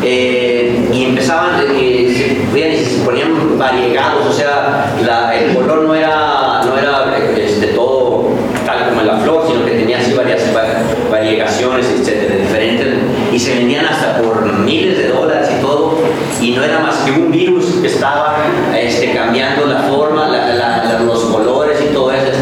eh, 0.04 0.90
y 0.94 1.06
empezaban, 1.06 1.62
eh, 1.76 2.38
se, 2.54 3.00
ponían 3.06 3.58
variegados, 3.58 4.26
o 4.28 4.34
sea, 4.34 4.94
el 5.34 5.56
color 5.56 5.84
no 5.84 5.96
era, 5.96 6.62
no 6.66 6.78
era 6.78 7.18
este, 7.38 7.68
todo 7.68 8.30
tal 8.66 8.90
como 8.90 9.02
en 9.02 9.08
la 9.08 9.18
flor, 9.18 9.46
sino 9.48 9.66
que 9.66 9.72
tenía 9.72 10.00
así 10.00 10.14
varias 10.14 10.42
va- 10.56 11.10
variegaciones, 11.12 11.86
etcétera, 12.00 12.36
diferentes, 12.36 12.88
y 13.34 13.40
se 13.40 13.56
vendían 13.56 13.86
hasta 13.86 14.18
por 14.22 14.44
miles 14.60 14.98
de 14.98 15.08
dólares 15.10 15.50
y 15.58 15.62
todo, 15.62 15.98
y 16.42 16.52
no 16.52 16.64
era 16.64 16.80
más 16.80 16.98
que 16.98 17.12
un 17.12 17.32
virus 17.32 17.66
que 17.82 17.88
estaba 17.88 18.38
este, 18.78 19.14
cambiando 19.14 19.66
la 19.66 19.82
forma, 19.84 20.28
la- 20.28 20.54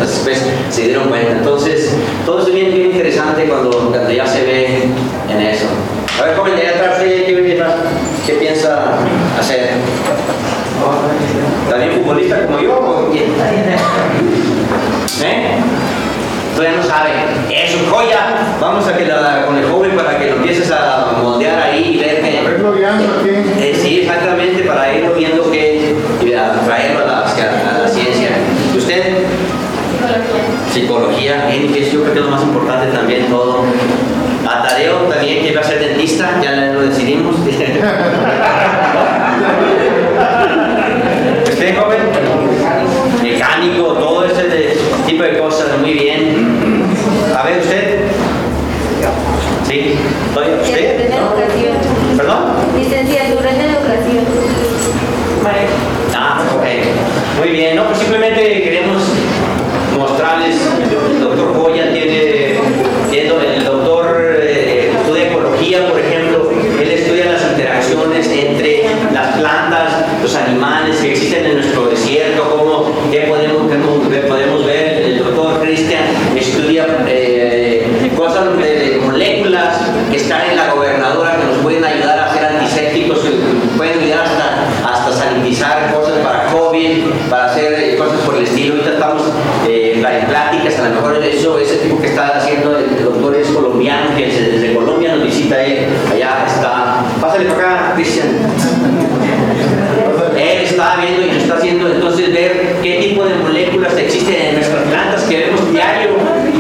después 0.08 0.44
se 0.70 0.84
dieron 0.84 1.10
cuenta. 1.10 1.32
Entonces, 1.32 1.96
todo 2.26 2.48
es 2.48 2.54
bien, 2.54 2.74
bien 2.74 2.92
interesante 2.92 3.46
cuando, 3.46 3.90
cuando 3.90 4.12
ya 4.12 4.26
se 4.26 4.44
ve 4.44 4.84
en 5.30 5.42
eso. 5.42 5.68
A 6.20 6.26
ver, 6.26 6.36
joven, 6.36 6.56
de 6.56 6.68
atrás, 6.68 7.00
¿qué, 7.00 7.24
qué, 8.26 8.34
piensa 8.34 8.98
hacer? 9.40 9.70
¿También 11.70 11.92
futbolista 11.94 12.46
como 12.46 12.60
yo? 12.60 12.74
o 12.76 13.12
quién? 13.12 13.26
¿Eh? 15.24 15.58
Todavía 16.56 16.78
no 16.78 16.84
sabe. 16.84 17.12
Eso, 17.52 17.78
joya. 17.92 18.56
Vamos 18.60 18.88
a 18.88 18.98
que 18.98 19.06
la, 19.06 19.46
con 19.46 19.58
el 19.58 19.66
joven 19.70 19.96
para 19.96 20.18
que 20.18 20.32
lo 20.32 20.38
empieces 20.38 20.72
a 20.72 21.20
moldear 21.22 21.62
ahí 21.62 21.96
y 21.96 22.00
ver 22.00 22.22
que... 22.22 23.70
Eh, 23.70 23.80
sí, 23.80 24.00
exactamente, 24.02 24.64
para 24.64 24.92
irlo 24.94 25.14
viendo 25.14 25.52
que 25.52 25.96
y 26.26 26.34
a 26.34 26.54
traerlo 26.66 27.04
a 27.04 27.06
la, 27.06 27.20
a 27.20 27.78
la 27.84 27.88
ciencia. 27.88 28.30
¿Y 28.74 28.78
usted? 28.78 29.04
Psicología, 30.82 31.46
bien 31.50 31.64
difícil, 31.74 31.94
yo 31.94 32.02
creo 32.04 32.14
que 32.14 32.20
es 32.20 32.26
lo 32.26 32.32
más 32.32 32.44
importante 32.44 32.96
también 32.96 33.26
todo. 33.32 33.64
A 34.48 34.62
Tadeo 34.62 34.98
también, 35.10 35.42
que 35.44 35.50
iba 35.52 35.62
a 35.62 35.64
ser 35.64 35.80
dentista, 35.80 36.40
ya 36.42 36.52
lo 36.74 36.82
decidimos. 36.84 37.36
¿Usted, 41.50 41.76
joven? 41.80 42.00
Mecánico, 43.24 43.84
todo 43.94 44.26
ese 44.26 44.44
de- 44.44 44.78
tipo 45.08 45.24
de 45.24 45.40
cosas, 45.40 45.68
muy 45.82 45.94
bien. 45.94 46.84
A 47.36 47.44
ver, 47.44 47.60
¿usted? 47.60 48.02
¿Sí? 49.68 49.96
¿Todavía 50.34 50.58
Licenciatura 50.58 51.46
¿Usted? 51.48 51.70
en. 52.12 52.18
¿Perdón? 52.18 52.44
Licenciatura 52.78 53.50
en 53.50 53.62
educación. 53.62 54.26
Ah, 56.16 56.42
ok. 56.56 56.66
Muy 57.40 57.50
bien, 57.50 57.76
no, 57.76 57.86
pues 57.88 57.98
simplemente 58.00 58.62
queremos 58.64 59.02
mostrarles, 59.98 60.56
el 61.14 61.20
doctor 61.22 61.54
Goya 61.54 61.92
tiene, 61.92 62.56
tiene- 63.10 63.56
el 63.58 63.64
doctor 63.66 64.06
eh, 64.42 64.92
estudia 65.00 65.28
ecología, 65.32 65.88
por 65.90 66.00
ejemplo, 66.00 66.50
él 66.82 66.92
estudia 66.92 67.26
las 67.32 67.42
interacciones 67.52 68.28
entre 68.28 68.84
las 69.14 69.36
plantas, 69.38 70.06
los 70.22 70.36
animales 70.36 70.98
que 70.98 71.12
existen 71.14 71.46
en 71.46 71.56
nuestro 71.58 71.88
desierto, 71.88 72.44
cómo, 72.56 72.92
qué 73.12 73.22
podemos, 73.22 73.58
cómo- 73.58 74.10
qué 74.10 74.18
podemos 74.20 74.66
ver, 74.66 75.02
el 75.04 75.18
doctor 75.20 75.60
Cristian 75.62 76.04
estudia 76.36 76.86
eh, 77.08 77.86
cosas 78.16 78.56
de, 78.58 78.64
de 78.92 78.98
moléculas 79.04 79.78
que 80.12 80.18
están 80.18 80.42
en 80.52 80.58
la 80.58 80.74
gobernadora 80.74 81.38
que 81.38 81.46
nos 81.46 81.58
pueden 81.64 81.84
ayudar 81.84 82.20
a 82.20 82.26
hacer 82.32 82.46
antisépticos, 82.46 83.20
que 83.20 83.32
pueden 83.78 84.00
ayudar 84.00 84.26
hasta, 84.26 84.94
hasta 84.94 85.12
sanitizar 85.24 85.92
cosas 85.94 86.18
para 86.24 86.46
COVID, 86.52 87.04
para 87.30 87.46
hacer 87.52 87.74
eh, 87.74 87.96
cosas 87.98 88.20
por 88.22 88.36
el 88.38 88.44
estilo. 88.44 88.74
Ahorita 88.76 88.92
estamos 88.94 89.24
eh, 89.68 89.94
en 89.96 90.26
pláticas, 90.28 90.80
a 90.80 90.90
lo 90.90 90.96
mejor 90.96 91.24
eso, 91.24 91.60
ese 91.60 91.78
tipo 91.78 92.00
que 92.00 92.08
está 92.08 92.38
haciendo 92.38 92.78
el 92.78 93.04
doctor 93.04 93.36
es 93.36 93.48
colombiano, 93.50 94.16
que 94.16 94.26
desde, 94.28 94.52
desde 94.52 94.74
Colombia 94.76 95.16
nos 95.16 95.24
visita 95.26 95.64
él, 95.64 95.86
allá 96.14 96.46
está. 96.48 97.04
Pásale 97.22 97.46
para 97.46 97.60
acá, 97.60 97.94
Cristian. 97.96 98.28
Él 100.38 100.62
está 100.64 100.98
viendo 101.02 101.22
y 101.24 101.28
nos 101.34 101.38
está 101.44 101.56
haciendo 101.58 101.88
entonces 101.92 102.32
ver 102.32 102.78
qué 102.84 103.00
tipo 103.02 103.26
de 103.26 103.36
moléculas 103.36 103.96
existen 103.98 104.36
en 104.36 104.54
nuestras 104.56 104.84
plantas 104.84 105.24
que 105.24 105.38
vemos 105.38 105.72
diario 105.72 106.10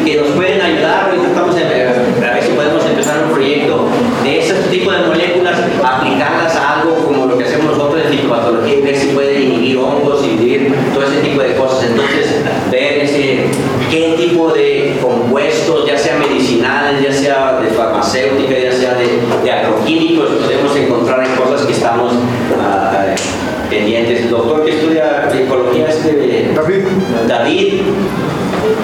y 0.01 0.05
que 0.09 0.17
nos 0.21 0.27
pueden 0.29 0.59
ayudar. 0.61 1.05
Ahorita 1.05 1.27
estamos 1.27 1.55
en- 1.57 1.67
eh, 1.71 1.87
a 2.27 2.33
ver 2.33 2.43
si 2.43 2.49
podemos 2.53 2.83
empezar 2.85 3.23
un 3.23 3.31
proyecto 3.31 3.87
de 4.23 4.39
ese 4.39 4.53
tipo 4.71 4.91
de 4.91 4.99
moléculas, 5.05 5.59
aplicarlas 5.83 6.55
a 6.55 6.79
algo 6.81 6.95
como 7.05 7.25
lo 7.27 7.37
que 7.37 7.43
hacemos 7.43 7.77
nosotros 7.77 8.01
en 8.05 8.11
fitopatología 8.17 8.75
y 8.79 8.81
ver 8.81 8.95
si 8.97 9.07
pueden 9.07 9.41
inhibir 9.43 9.77
hongos, 9.77 10.23
inhibir 10.25 10.73
todo 10.93 11.03
ese 11.03 11.21
tipo 11.21 11.41
de 11.41 11.53
cosas. 11.55 11.85
Entonces, 11.91 12.35
ver 12.71 12.93
ese, 13.03 13.43
qué 13.91 14.15
tipo 14.17 14.49
de 14.53 14.97
compuestos, 15.01 15.85
ya 15.85 15.97
sea 15.97 16.17
medicinales, 16.17 17.03
ya 17.03 17.11
sea 17.13 17.59
de 17.61 17.69
farmacéutica, 17.69 18.57
ya 18.57 18.71
sea 18.71 18.95
de, 18.95 19.07
de 19.43 19.51
agroquímicos, 19.51 20.29
podemos 20.43 20.75
encontrar 20.75 21.23
en 21.23 21.35
cosas 21.35 21.61
que 21.65 21.73
estamos 21.73 22.13
ah, 22.59 23.05
pendientes. 23.69 24.21
El 24.21 24.29
doctor 24.29 24.63
que 24.65 24.71
estudia 24.71 25.29
ecología 25.33 25.87
es 25.87 26.03
de 26.03 26.51
David. 26.55 26.83
David, 27.27 27.73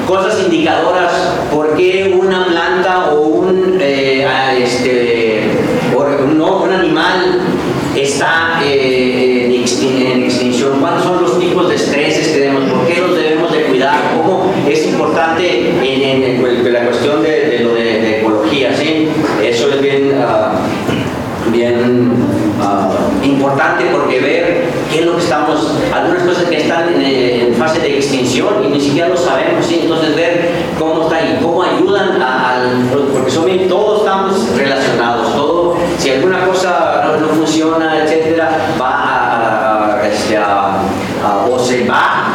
cosas 0.08 0.40
indicadoras 0.44 1.12
por 1.52 1.76
qué 1.76 2.18
una 2.20 2.46
planta 2.46 3.12
o 3.12 3.22
un, 3.22 3.78
eh, 3.80 4.26
ah, 4.28 4.54
este, 4.56 5.42
no, 6.36 6.64
un 6.64 6.72
animal 6.72 7.40
está 7.96 8.60
eh, 8.66 9.46
en, 9.46 9.52
extin- 9.52 10.12
en 10.14 10.24
extinción, 10.24 10.80
cuáles 10.80 11.04
son 11.04 11.22
los 11.22 11.40
tipos 11.40 11.70
de 11.70 11.76
estreses 11.76 12.28
que 12.30 12.40
debemos, 12.40 12.64
por 12.72 12.88
qué 12.88 13.00
los 13.00 13.16
debemos 13.16 13.52
de 13.52 13.64
cuidar, 13.64 14.00
cómo 14.16 14.52
es 14.68 14.86
importante 14.88 15.70
en, 15.84 16.74
la 16.74 16.86
cuestión 16.86 17.22
de, 17.22 17.60
lo 17.64 17.74
de, 17.76 17.84
de 17.84 18.20
ecología, 18.22 18.76
¿sí? 18.76 19.10
Eso 19.44 19.70
es 19.70 19.82
bien... 19.82 20.16
ah, 20.26 20.54
bien 21.52 22.14
ah, 22.62 22.90
importante 23.22 23.84
porque 23.92 24.20
ver 24.22 24.64
qué 24.92 25.00
es 25.00 25.06
lo 25.06 25.18
que 25.18 25.24
estamos, 25.24 25.78
cosas 26.24 26.46
que 26.46 26.58
están 26.62 26.94
en, 26.94 27.02
eh, 27.02 27.48
en 27.48 27.54
fase 27.56 27.80
de 27.80 27.98
extinción 27.98 28.64
y 28.64 28.68
ni 28.68 28.80
siquiera 28.82 29.10
lo 29.10 29.18
sabemos, 29.18 29.66
¿sí? 29.66 29.80
entonces 29.84 30.16
ver 30.16 30.50
cómo 30.80 31.04
está 31.04 31.22
y 31.22 31.38
cómo 31.42 31.64
ayudan 31.64 32.22
al, 32.22 32.88
porque 33.14 33.32
son 33.32 33.46
todos 33.70 34.00
estamos 34.02 34.56
relacionados, 34.58 35.34
todo, 35.36 35.76
si 35.98 36.10
alguna 36.12 36.46
cosa 36.46 37.02
no, 37.06 37.18
no 37.18 37.28
funciona, 37.34 38.04
etcétera, 38.04 38.50
va 38.82 40.02
este, 40.06 40.38
a- 40.38 40.82
o 41.50 41.58
se 41.60 41.86
va 41.88 42.34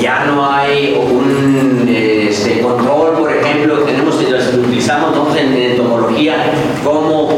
ya 0.00 0.24
no 0.24 0.50
hay 0.50 0.94
un 1.00 1.86
este, 1.88 2.60
control, 2.60 3.12
por 3.18 3.32
ejemplo, 3.32 3.78
tenemos, 3.84 4.16
utilizamos 4.16 5.10
nosotros 5.12 5.36
en 5.36 5.52
entomología, 5.54 6.34
como 6.82 7.28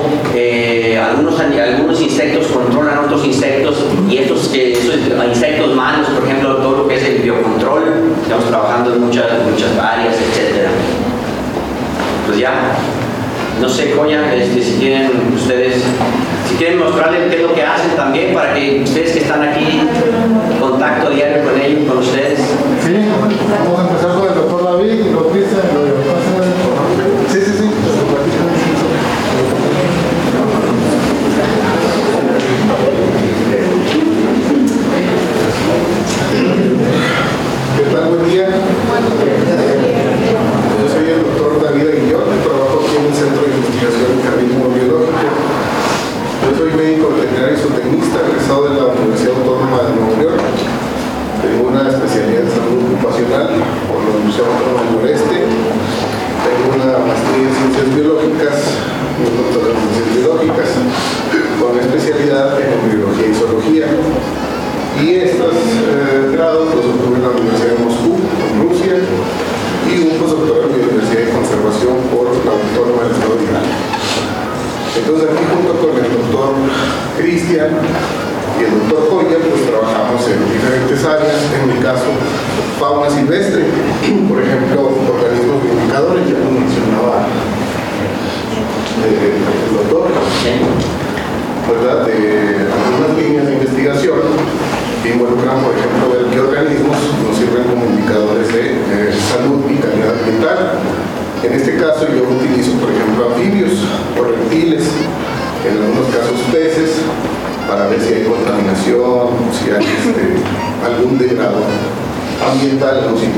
eh, 0.95 0.99
algunos, 0.99 1.39
algunos 1.41 2.01
insectos 2.01 2.47
controlan 2.47 2.99
otros 2.99 3.25
insectos 3.25 3.85
y 4.09 4.19
estos, 4.19 4.49
que 4.49 4.73
esos 4.73 4.95
insectos 5.29 5.75
malos, 5.75 6.09
por 6.09 6.25
ejemplo, 6.25 6.57
todo 6.57 6.79
lo 6.79 6.89
que 6.89 6.97
es 6.97 7.05
el 7.05 7.23
biocontrol, 7.23 7.83
estamos 8.23 8.47
trabajando 8.47 8.95
en 8.95 9.07
muchas, 9.07 9.27
muchas 9.51 9.77
áreas, 9.79 10.15
etcétera. 10.15 10.71
Pues 12.27 12.39
ya, 12.39 12.53
no 13.61 13.69
sé, 13.69 13.93
Joya, 13.97 14.35
este, 14.35 14.63
si 14.63 14.79
quieren 14.79 15.11
ustedes, 15.35 15.83
si 16.49 16.55
quieren 16.57 16.79
mostrarles 16.79 17.31
qué 17.31 17.37
es 17.37 17.43
lo 17.43 17.55
que 17.55 17.63
hacen 17.63 17.97
también 17.97 18.33
para 18.33 18.55
que 18.55 18.83
ustedes 18.85 19.13
que 19.13 19.19
están 19.21 19.43
aquí, 19.43 19.81
contacto 20.61 21.11
diario 21.11 21.45
con 21.45 21.61
ellos, 21.61 21.89
con 21.89 21.99
ustedes. 21.99 22.39
Sí, 22.39 22.95
vamos 23.65 23.81
a 23.81 23.89
empezar 23.89 24.15
con 24.15 24.29
el 24.29 24.35
doctor 24.35 24.65
David 24.65 25.07
y 25.07 25.13
lo 25.13 25.29
Cristian. 25.29 25.63
sí. 25.63 25.75
lo 25.75 26.34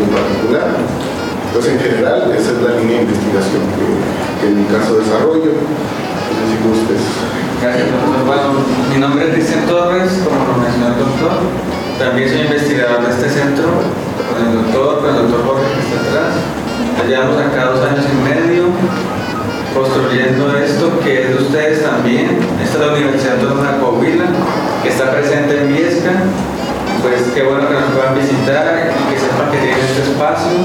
en 0.07 0.15
particular. 0.15 0.71
Entonces, 1.51 1.73
en 1.73 1.81
general, 1.81 2.31
esa 2.31 2.51
es 2.55 2.59
la 2.63 2.73
línea 2.79 3.03
de 3.03 3.05
investigación 3.11 3.63
que, 3.75 4.47
en 4.47 4.55
mi 4.63 4.65
caso 4.71 5.03
desarrollo. 5.03 5.53
No 5.59 6.75
sé 6.87 6.95
si. 6.95 7.37
Gracias, 7.63 7.89
doctor. 7.91 8.23
Bueno, 8.27 8.47
mi 8.93 8.99
nombre 9.01 9.27
es 9.27 9.35
Cristian 9.35 9.67
Torres, 9.67 10.23
como 10.23 10.37
lo 10.45 10.55
mencionó 10.61 10.93
el 10.95 10.99
doctor. 11.01 11.35
También 11.99 12.29
soy 12.29 12.45
investigador 12.45 13.01
de 13.07 13.11
este 13.11 13.29
centro, 13.31 13.67
con 13.73 14.37
el 14.37 14.53
doctor, 14.61 15.01
con 15.01 15.09
el 15.09 15.17
doctor 15.25 15.41
Jorge 15.47 15.65
que 15.75 15.81
está 15.81 15.99
atrás. 16.05 16.33
Llevamos 17.09 17.39
acá 17.39 17.73
dos 17.73 17.83
años 17.89 18.05
y 18.05 18.17
medio 18.21 18.65
construyendo 19.73 20.57
esto 20.57 21.01
que 21.01 21.23
es 21.23 21.29
de 21.29 21.37
ustedes 21.37 21.85
también. 21.85 22.37
Esta 22.63 22.75
es 22.79 22.81
la 22.81 22.93
Universidad 22.93 23.37
de 23.37 23.81
Coahuila, 23.81 24.27
que 24.83 24.89
está 24.89 25.11
presente 25.13 25.61
en 25.61 25.69
Viesca. 25.69 26.13
Pues 27.07 27.23
qué 27.33 27.43
bueno 27.45 27.69
que 27.69 27.75
nos 27.75 27.95
puedan 27.95 28.19
visitar 28.19 28.91
y 28.91 29.15
que 29.15 29.21
sepan 29.21 29.47
que 29.53 29.59
tienen 29.59 29.79
este 29.79 30.11
espacio 30.11 30.59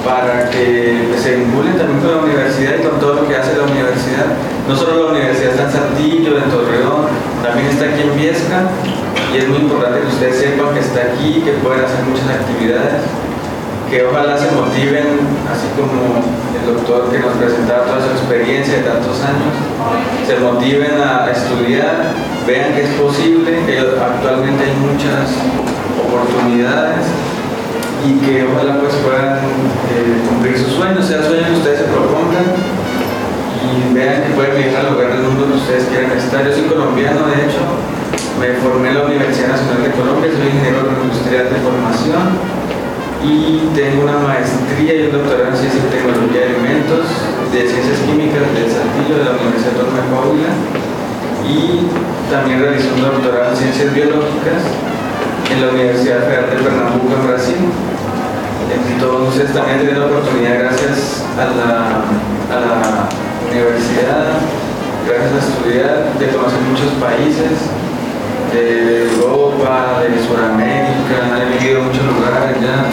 para 0.00 0.48
que 0.48 1.04
pues, 1.10 1.20
se 1.20 1.36
vinculen 1.36 1.76
también 1.76 2.00
con 2.00 2.10
la 2.10 2.22
universidad 2.24 2.80
y 2.80 2.88
con 2.88 2.98
todo 2.98 3.20
lo 3.20 3.28
que 3.28 3.36
hace 3.36 3.52
la 3.54 3.64
universidad. 3.64 4.32
No 4.66 4.74
solo 4.74 5.04
la 5.04 5.12
universidad 5.12 5.52
está 5.52 5.64
en 5.64 5.72
Saltillo, 5.72 6.38
en 6.38 6.48
Torreón, 6.48 7.12
también 7.44 7.68
está 7.68 7.84
aquí 7.84 8.00
en 8.00 8.16
Viesca 8.16 8.64
y 9.28 9.36
es 9.36 9.48
muy 9.48 9.58
importante 9.58 10.00
que 10.00 10.06
ustedes 10.06 10.40
sepan 10.40 10.72
que 10.72 10.80
está 10.80 11.12
aquí, 11.12 11.42
que 11.44 11.52
pueden 11.60 11.84
hacer 11.84 12.00
muchas 12.08 12.32
actividades, 12.32 13.04
que 13.90 14.04
ojalá 14.04 14.36
se 14.36 14.50
motiven, 14.52 15.16
así 15.48 15.68
como 15.72 16.20
el 16.20 16.74
doctor 16.74 17.10
que 17.10 17.18
nos 17.20 17.32
presentaba 17.36 17.84
toda 17.84 18.04
su 18.04 18.12
experiencia 18.20 18.78
de 18.78 18.82
tantos 18.82 19.16
años, 19.24 19.52
se 20.26 20.36
motiven 20.36 21.00
a 21.00 21.30
estudiar, 21.30 22.12
vean 22.46 22.74
que 22.74 22.84
es 22.84 22.92
posible, 23.00 23.64
que 23.64 23.78
actualmente 23.78 24.64
hay 24.64 24.76
muchas 24.76 25.32
oportunidades 26.04 27.08
y 28.04 28.12
que 28.20 28.44
ojalá 28.44 28.78
pues 28.78 28.94
puedan 29.00 29.40
eh, 29.40 30.20
cumplir 30.28 30.58
sus 30.58 30.76
sueños, 30.76 31.06
sea 31.06 31.24
sueños 31.24 31.48
que 31.48 31.56
ustedes 31.56 31.78
se 31.80 31.88
propongan 31.88 32.44
y 33.58 33.94
vean 33.94 34.22
que 34.22 34.30
pueden 34.36 34.54
viajar 34.54 34.86
al 34.86 34.92
lugar 34.92 35.12
del 35.16 35.22
mundo 35.22 35.48
que 35.48 35.56
ustedes 35.64 35.88
quieran 35.88 36.12
estar. 36.12 36.44
Yo 36.44 36.52
soy 36.52 36.68
colombiano, 36.68 37.26
de 37.26 37.48
hecho, 37.48 37.64
me 38.38 38.52
formé 38.60 38.90
en 38.90 38.94
la 39.00 39.04
Universidad 39.08 39.48
Nacional 39.48 39.82
de 39.82 39.90
Colombia, 39.96 40.30
soy 40.30 40.46
ingeniero 40.52 40.92
industrial 41.02 41.48
de 41.48 41.58
formación 41.58 42.57
y 43.24 43.66
tengo 43.74 44.04
una 44.04 44.18
maestría 44.18 44.94
y 44.94 45.02
un 45.06 45.12
doctorado 45.12 45.50
en 45.50 45.56
Ciencia 45.56 45.82
y 45.82 45.90
Tecnología 45.90 46.40
de 46.40 46.46
Alimentos 46.54 47.06
de 47.50 47.60
Ciencias 47.66 47.98
Químicas 48.06 48.46
del 48.54 48.70
Saltillo 48.70 49.18
de 49.18 49.24
la 49.26 49.32
Universidad 49.34 49.74
de 49.74 50.02
Coahuila 50.06 50.52
y 51.42 51.88
también 52.30 52.62
realicé 52.62 52.92
un 52.94 53.02
doctorado 53.02 53.50
en 53.50 53.56
Ciencias 53.56 53.90
Biológicas 53.94 54.62
en 55.50 55.58
la 55.62 55.72
Universidad 55.72 56.22
Federal 56.28 56.50
de 56.50 56.56
Pernambuco 56.62 57.14
en 57.14 57.26
Brasil. 57.26 57.62
Entonces 58.68 59.52
también 59.52 59.80
tenido 59.80 59.98
la 59.98 60.06
oportunidad 60.06 60.60
gracias 60.60 61.24
a 61.34 61.44
la, 61.56 62.04
a 62.52 62.56
la 62.60 63.08
universidad, 63.48 64.44
gracias 65.08 65.32
a 65.32 65.40
estudiar, 65.40 66.12
de 66.20 66.26
conocer 66.28 66.60
muchos 66.68 66.92
países, 67.00 67.72
de 68.52 69.04
Europa, 69.12 70.00
de 70.02 70.16
Sudamérica, 70.26 71.18
he 71.42 71.58
vivido 71.58 71.82
muchos 71.82 72.04
lugares 72.04 72.56
ya. 72.60 72.86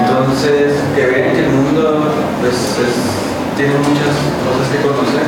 Entonces, 0.00 0.74
que 0.94 1.06
vean 1.06 1.32
que 1.34 1.44
el 1.46 1.50
mundo 1.50 2.08
pues, 2.40 2.54
es- 2.54 3.56
tiene 3.56 3.74
muchas 3.78 4.14
cosas 4.46 4.66
que 4.70 4.78
conocer. 4.86 5.26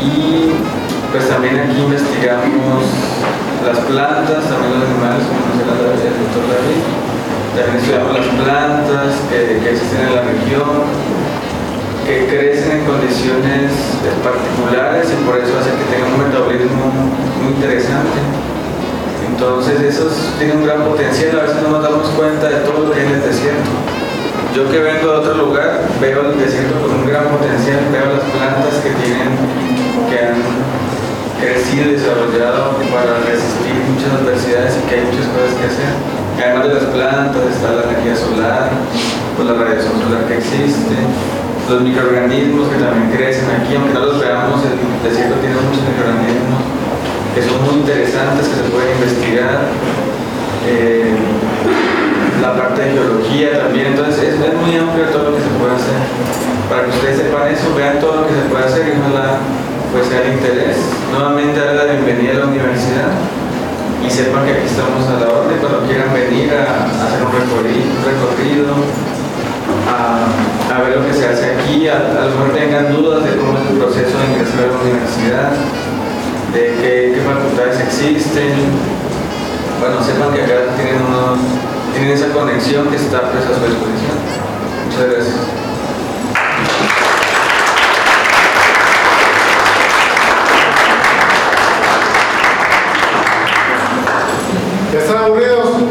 Y 0.00 0.52
pues 1.12 1.28
también 1.28 1.58
aquí 1.60 1.78
investigamos 1.82 2.82
las 3.66 3.78
plantas, 3.84 4.48
también 4.48 4.80
los 4.80 4.88
animales, 4.88 5.22
como 5.28 5.44
nos 5.52 5.92
decía 5.92 6.10
el 6.10 6.18
doctor 6.24 6.44
David. 6.50 6.82
También 7.52 7.76
estudiamos 7.76 8.12
las 8.16 8.28
plantas 8.40 9.10
que 9.28 9.60
existen 9.60 10.08
en 10.08 10.14
la 10.16 10.22
región, 10.24 10.88
que 12.12 12.26
crecen 12.28 12.76
en 12.76 12.84
condiciones 12.84 13.72
particulares 14.20 15.08
y 15.08 15.16
por 15.24 15.40
eso 15.40 15.56
hace 15.56 15.72
que 15.72 15.88
tengan 15.88 16.12
un 16.12 16.28
metabolismo 16.28 16.92
muy 17.40 17.56
interesante. 17.56 18.20
Entonces 19.24 19.80
esos 19.80 20.12
tienen 20.36 20.60
un 20.60 20.64
gran 20.68 20.84
potencial, 20.84 21.40
a 21.40 21.48
veces 21.48 21.62
no 21.64 21.80
nos 21.80 21.82
damos 21.82 22.04
cuenta 22.12 22.52
de 22.52 22.68
todo 22.68 22.84
lo 22.84 22.92
que 22.92 23.00
hay 23.00 23.06
en 23.06 23.16
el 23.16 23.24
desierto. 23.24 23.72
Yo 24.52 24.68
que 24.68 24.78
vengo 24.84 25.08
de 25.08 25.16
otro 25.24 25.34
lugar, 25.40 25.88
veo 26.04 26.20
el 26.28 26.36
desierto 26.36 26.76
con 26.84 27.00
un 27.00 27.08
gran 27.08 27.32
potencial, 27.32 27.80
veo 27.88 28.04
las 28.12 28.24
plantas 28.28 28.76
que 28.84 28.92
tienen, 29.00 29.32
que 30.12 30.16
han 30.20 30.36
crecido 31.40 31.88
y 31.88 31.92
desarrollado 31.96 32.76
para 32.92 33.24
resistir 33.24 33.72
muchas 33.88 34.20
adversidades 34.20 34.76
y 34.76 34.84
que 34.84 35.00
hay 35.00 35.04
muchas 35.08 35.32
cosas 35.32 35.56
que 35.56 35.64
hacer. 35.64 35.92
Además 36.36 36.68
de 36.68 36.74
las 36.76 36.86
plantas 36.92 37.42
está 37.48 37.72
la 37.72 37.88
energía 37.88 38.16
solar, 38.20 38.68
pues 39.32 39.48
la 39.48 39.56
radiación 39.56 39.96
solar 39.96 40.28
que 40.28 40.36
existe, 40.36 40.96
los 41.72 41.80
microorganismos 41.80 42.68
que 42.68 42.76
también 42.76 43.08
crecen 43.08 43.48
aquí, 43.48 43.74
aunque 43.74 43.96
no 43.96 44.04
los 44.04 44.20
veamos, 44.20 44.60
el 44.60 44.76
desierto 45.00 45.40
tiene 45.40 45.56
muchos 45.56 45.80
microorganismos 45.88 46.60
que 47.32 47.40
son 47.40 47.64
muy 47.64 47.80
interesantes, 47.80 48.44
que 48.44 48.56
se 48.60 48.68
pueden 48.68 48.92
investigar. 48.92 49.72
Eh, 50.68 51.16
la 52.44 52.54
parte 52.54 52.82
de 52.82 52.92
geología 52.92 53.56
también, 53.64 53.96
entonces 53.96 54.36
es, 54.36 54.54
muy 54.60 54.76
amplio 54.76 55.06
todo 55.08 55.30
lo 55.30 55.36
que 55.36 55.42
se 55.42 55.52
puede 55.56 55.72
hacer. 55.72 55.96
Para 56.68 56.84
que 56.84 56.90
ustedes 56.90 57.16
sepan 57.24 57.48
eso, 57.48 57.72
vean 57.74 57.98
todo 58.00 58.20
lo 58.20 58.26
que 58.28 58.34
se 58.34 58.44
puede 58.52 58.64
hacer 58.64 58.82
y 58.88 58.92
ojalá 59.00 59.40
pues 59.92 60.06
sea 60.06 60.20
de 60.28 60.34
interés. 60.34 60.76
Nuevamente 61.10 61.58
darle 61.58 61.76
la 61.76 61.92
bienvenida 61.92 62.36
a 62.36 62.38
la 62.44 62.46
universidad 62.52 63.16
y 64.04 64.10
sepan 64.10 64.44
que 64.44 64.52
aquí 64.60 64.66
estamos 64.66 65.08
a 65.08 65.24
la 65.24 65.28
orden 65.32 65.56
cuando 65.56 65.86
quieran 65.88 66.12
venir 66.12 66.52
a, 66.52 66.84
hacer 66.84 67.22
un 67.24 67.32
recorrido, 67.32 68.68
a 70.76 70.80
ver 70.80 70.96
lo 70.96 71.06
que 71.06 71.12
se 71.12 71.26
hace 71.26 71.52
aquí, 71.52 71.86
a, 71.88 71.96
a 71.96 72.24
lo 72.24 72.30
mejor 72.30 72.52
tengan 72.54 72.92
dudas 72.92 73.24
de 73.24 73.36
cómo 73.36 73.58
es 73.58 73.70
el 73.70 73.76
proceso 73.76 74.18
de 74.18 74.24
ingresar 74.32 74.64
a 74.64 74.72
la 74.72 74.80
universidad, 74.80 75.52
de 76.52 76.60
qué, 76.80 77.22
facultades 77.22 77.80
existen. 77.80 78.52
Bueno, 79.80 80.02
sepan 80.02 80.32
que 80.32 80.42
acá 80.42 80.74
tienen, 80.76 81.02
unos, 81.02 81.38
tienen 81.92 82.12
esa 82.12 82.28
conexión 82.28 82.88
que 82.88 82.96
está 82.96 83.30
pues, 83.30 83.44
a 83.44 83.58
su 83.58 83.66
disposición. 83.66 84.16
Muchas 84.86 85.10
gracias. 85.10 85.36
¿Ya 94.92 94.98
están 94.98 95.16
aburridos? 95.18 95.81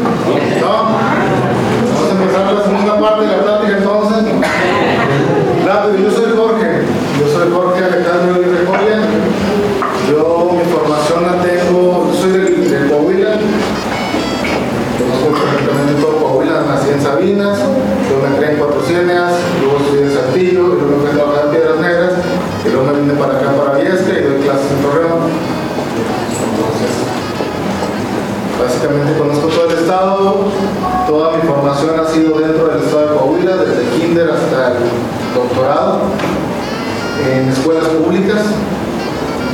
En 37.30 37.48
escuelas 37.48 37.86
públicas. 37.88 38.42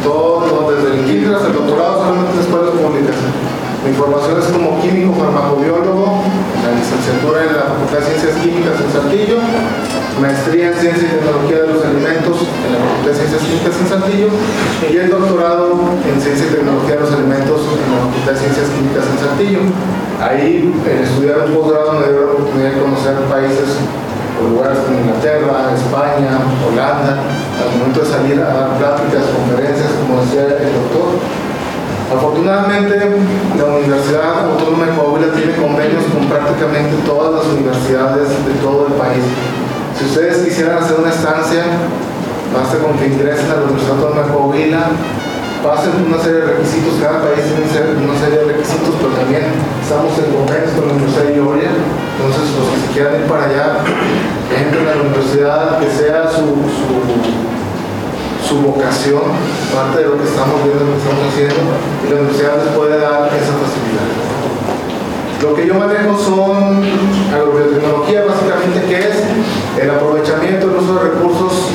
Todo, 0.02 0.70
desde 0.70 0.98
el 0.98 1.04
kinder 1.04 1.34
hasta 1.34 1.48
el 1.48 1.54
doctorado, 1.54 1.98
solamente 1.98 2.32
en 2.32 2.40
escuelas 2.40 2.70
públicas. 2.70 3.16
Mi 3.84 3.92
formación 3.94 4.38
es 4.38 4.46
como 4.50 4.80
químico 4.82 5.14
farmacobiólogo, 5.14 6.22
la 6.66 6.70
licenciatura 6.74 7.46
en 7.46 7.52
la 7.56 7.64
Facultad 7.70 7.98
de 7.98 8.04
Ciencias 8.10 8.34
Químicas 8.42 8.74
en 8.74 8.90
Saltillo, 8.90 9.38
maestría 10.20 10.74
en 10.74 10.74
Ciencia 10.74 11.06
y 11.06 11.12
Tecnología 11.14 11.58
de 11.62 11.68
los 11.72 11.82
Alimentos 11.86 12.36
en 12.42 12.70
la 12.74 12.80
Facultad 12.82 13.10
de 13.10 13.18
Ciencias 13.22 13.42
Químicas 13.46 13.74
en 13.78 13.86
Saltillo 13.86 14.28
y 14.82 14.94
el 14.98 15.08
doctorado 15.08 15.66
en 16.04 16.16
Ciencia 16.20 16.44
y 16.46 16.52
Tecnología 16.58 16.94
de 16.98 17.02
los 17.06 17.12
Alimentos 17.14 17.60
en 17.70 17.86
la 17.86 17.98
Facultad 18.02 18.32
de 18.34 18.40
Ciencias 18.42 18.68
Químicas 18.74 19.04
en 19.06 19.18
Saltillo. 19.22 19.62
Ahí, 20.18 20.74
en 20.74 20.98
estudiar 20.98 21.46
un 21.46 21.54
posgrado, 21.54 22.02
me 22.02 22.06
dio 22.10 22.18
la 22.26 22.32
oportunidad 22.34 22.70
de 22.74 22.82
conocer 22.82 23.14
países 23.30 23.78
o 24.38 24.48
lugares 24.48 24.78
como 24.86 24.98
Inglaterra, 24.98 25.74
España, 25.74 26.38
Holanda, 26.62 27.18
al 27.58 27.68
momento 27.78 28.00
de 28.00 28.06
salir 28.06 28.40
a 28.40 28.48
dar 28.54 28.78
pláticas, 28.78 29.34
conferencias, 29.34 29.90
como 30.00 30.22
decía 30.22 30.46
el 30.62 30.72
doctor. 30.72 31.18
Afortunadamente, 32.08 32.96
la 33.58 33.64
Universidad 33.64 34.48
Autónoma 34.48 34.86
de 34.86 34.92
Coahuila 34.96 35.28
tiene 35.34 35.52
convenios 35.56 36.04
con 36.08 36.24
prácticamente 36.24 36.96
todas 37.04 37.36
las 37.36 37.52
universidades 37.52 38.28
de 38.32 38.54
todo 38.62 38.86
el 38.86 38.94
país. 38.94 39.24
Si 39.98 40.04
ustedes 40.06 40.46
quisieran 40.46 40.78
hacer 40.78 40.96
una 40.98 41.10
estancia, 41.10 41.64
basta 42.54 42.78
con 42.78 42.96
que 42.96 43.08
ingresen 43.08 43.50
a 43.50 43.56
la 43.56 43.62
Universidad 43.68 43.96
Autónoma 43.98 44.22
de 44.22 44.32
Coahuila, 44.32 44.82
pasen 45.62 46.06
una 46.06 46.18
serie 46.22 46.40
de 46.40 46.46
requisitos, 46.54 47.00
cada 47.02 47.22
país 47.22 47.42
tiene 47.42 47.66
una 47.98 48.18
serie 48.18 48.38
de 48.38 48.46
requisitos, 48.54 48.94
pero 48.98 49.10
también 49.18 49.44
estamos 49.82 50.12
en 50.18 50.30
convenios 50.30 50.70
con 50.76 50.86
la 50.86 50.94
Universidad 50.94 51.24
de 51.24 51.34
Ioria, 51.36 51.70
entonces 51.74 52.44
los 52.54 52.66
que 52.70 52.78
se 52.78 52.88
quieran 52.94 53.20
ir 53.20 53.26
para 53.26 53.44
allá, 53.50 53.82
entren 54.48 54.86
a 54.86 54.94
la 54.94 55.02
universidad, 55.02 55.78
que 55.78 55.90
sea 55.90 56.30
su, 56.30 56.62
su, 56.62 56.86
su 58.46 58.54
vocación, 58.62 59.34
parte 59.74 60.02
de 60.02 60.06
lo 60.08 60.16
que 60.18 60.26
estamos 60.28 60.62
viendo, 60.62 60.84
lo 60.86 60.92
que 60.94 61.02
estamos 61.02 61.22
haciendo, 61.26 61.60
y 62.02 62.04
la 62.06 62.16
universidad 62.22 62.54
les 62.62 62.72
puede 62.74 62.96
dar 62.98 63.26
esa 63.34 63.54
facilidad. 63.58 64.08
Lo 65.42 65.54
que 65.54 65.66
yo 65.66 65.74
manejo 65.74 66.18
son 66.18 66.82
agrobiotecnología, 67.30 68.26
básicamente, 68.26 68.82
que 68.90 68.98
es 68.98 69.16
el 69.78 69.90
aprovechamiento, 69.90 70.66
el 70.66 70.76
uso 70.82 70.94
de 70.94 71.00
recursos, 71.14 71.70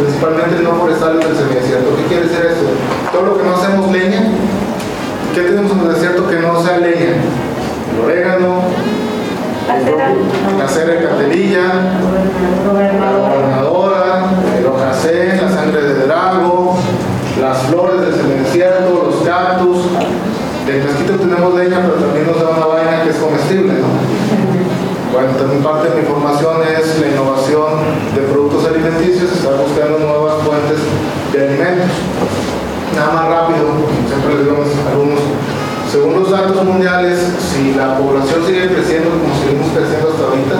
principalmente 0.00 0.62
no 0.62 0.72
forestales 0.72 1.26
del 1.26 1.36
semidesierto. 1.36 1.96
¿Qué 1.96 2.04
quiere 2.04 2.22
decir 2.24 2.46
esto? 2.46 2.66
Todo 3.12 3.22
lo 3.26 3.38
que 3.38 3.44
no 3.44 3.54
hacemos 3.56 3.92
leña, 3.92 4.22
¿qué 5.34 5.42
tenemos 5.42 5.72
en 5.72 5.80
el 5.80 5.94
desierto 5.94 6.28
que 6.28 6.36
no 6.36 6.62
sea 6.62 6.78
leña? 6.78 7.20
El 7.92 8.04
orégano, 8.04 8.62
la 10.58 10.68
cera 10.68 10.92
de 10.92 11.04
cartelilla, 11.04 11.62
la 12.72 13.12
gobernadora, 13.12 14.30
el 14.58 14.66
hojacé, 14.66 15.36
la 15.40 15.50
sangre 15.50 15.82
de 15.82 16.06
drago, 16.06 16.78
las 17.40 17.58
flores 17.64 18.00
del 18.00 18.14
semidesierto, 18.14 19.10
los 19.10 19.28
cactus. 19.28 19.84
Del 20.66 20.84
mezquite 20.84 21.14
tenemos 21.14 21.54
leña, 21.54 21.80
pero 21.82 21.94
también 21.94 22.26
nos 22.26 22.40
da 22.40 22.50
una 22.50 22.66
vaina 22.66 23.02
que 23.02 23.10
es 23.10 23.16
comestible, 23.16 23.72
¿no? 23.74 23.88
Bueno, 25.12 25.36
también 25.36 25.62
parte 25.62 25.90
de 25.90 26.00
mi 26.00 26.06
formación 26.06 26.62
es 26.62 27.00
la 27.00 27.08
innovación 27.08 27.99
de 28.14 28.20
productos 28.26 28.66
alimenticios, 28.66 29.30
estar 29.32 29.54
buscando 29.56 29.98
nuevas 29.98 30.42
fuentes 30.42 30.80
de 31.32 31.38
alimentos. 31.38 31.90
Nada 32.96 33.12
más 33.14 33.26
rápido, 33.28 33.66
siempre 34.08 34.34
les 34.34 34.44
digo 34.44 34.56
a 34.56 34.66
mis 34.66 34.74
alumnos, 34.90 35.22
según 35.90 36.22
los 36.22 36.30
datos 36.30 36.64
mundiales, 36.64 37.18
si 37.38 37.74
la 37.74 37.98
población 37.98 38.46
sigue 38.46 38.66
creciendo 38.68 39.10
como 39.10 39.34
seguimos 39.42 39.70
creciendo 39.74 40.10
hasta 40.10 40.22
ahorita, 40.26 40.56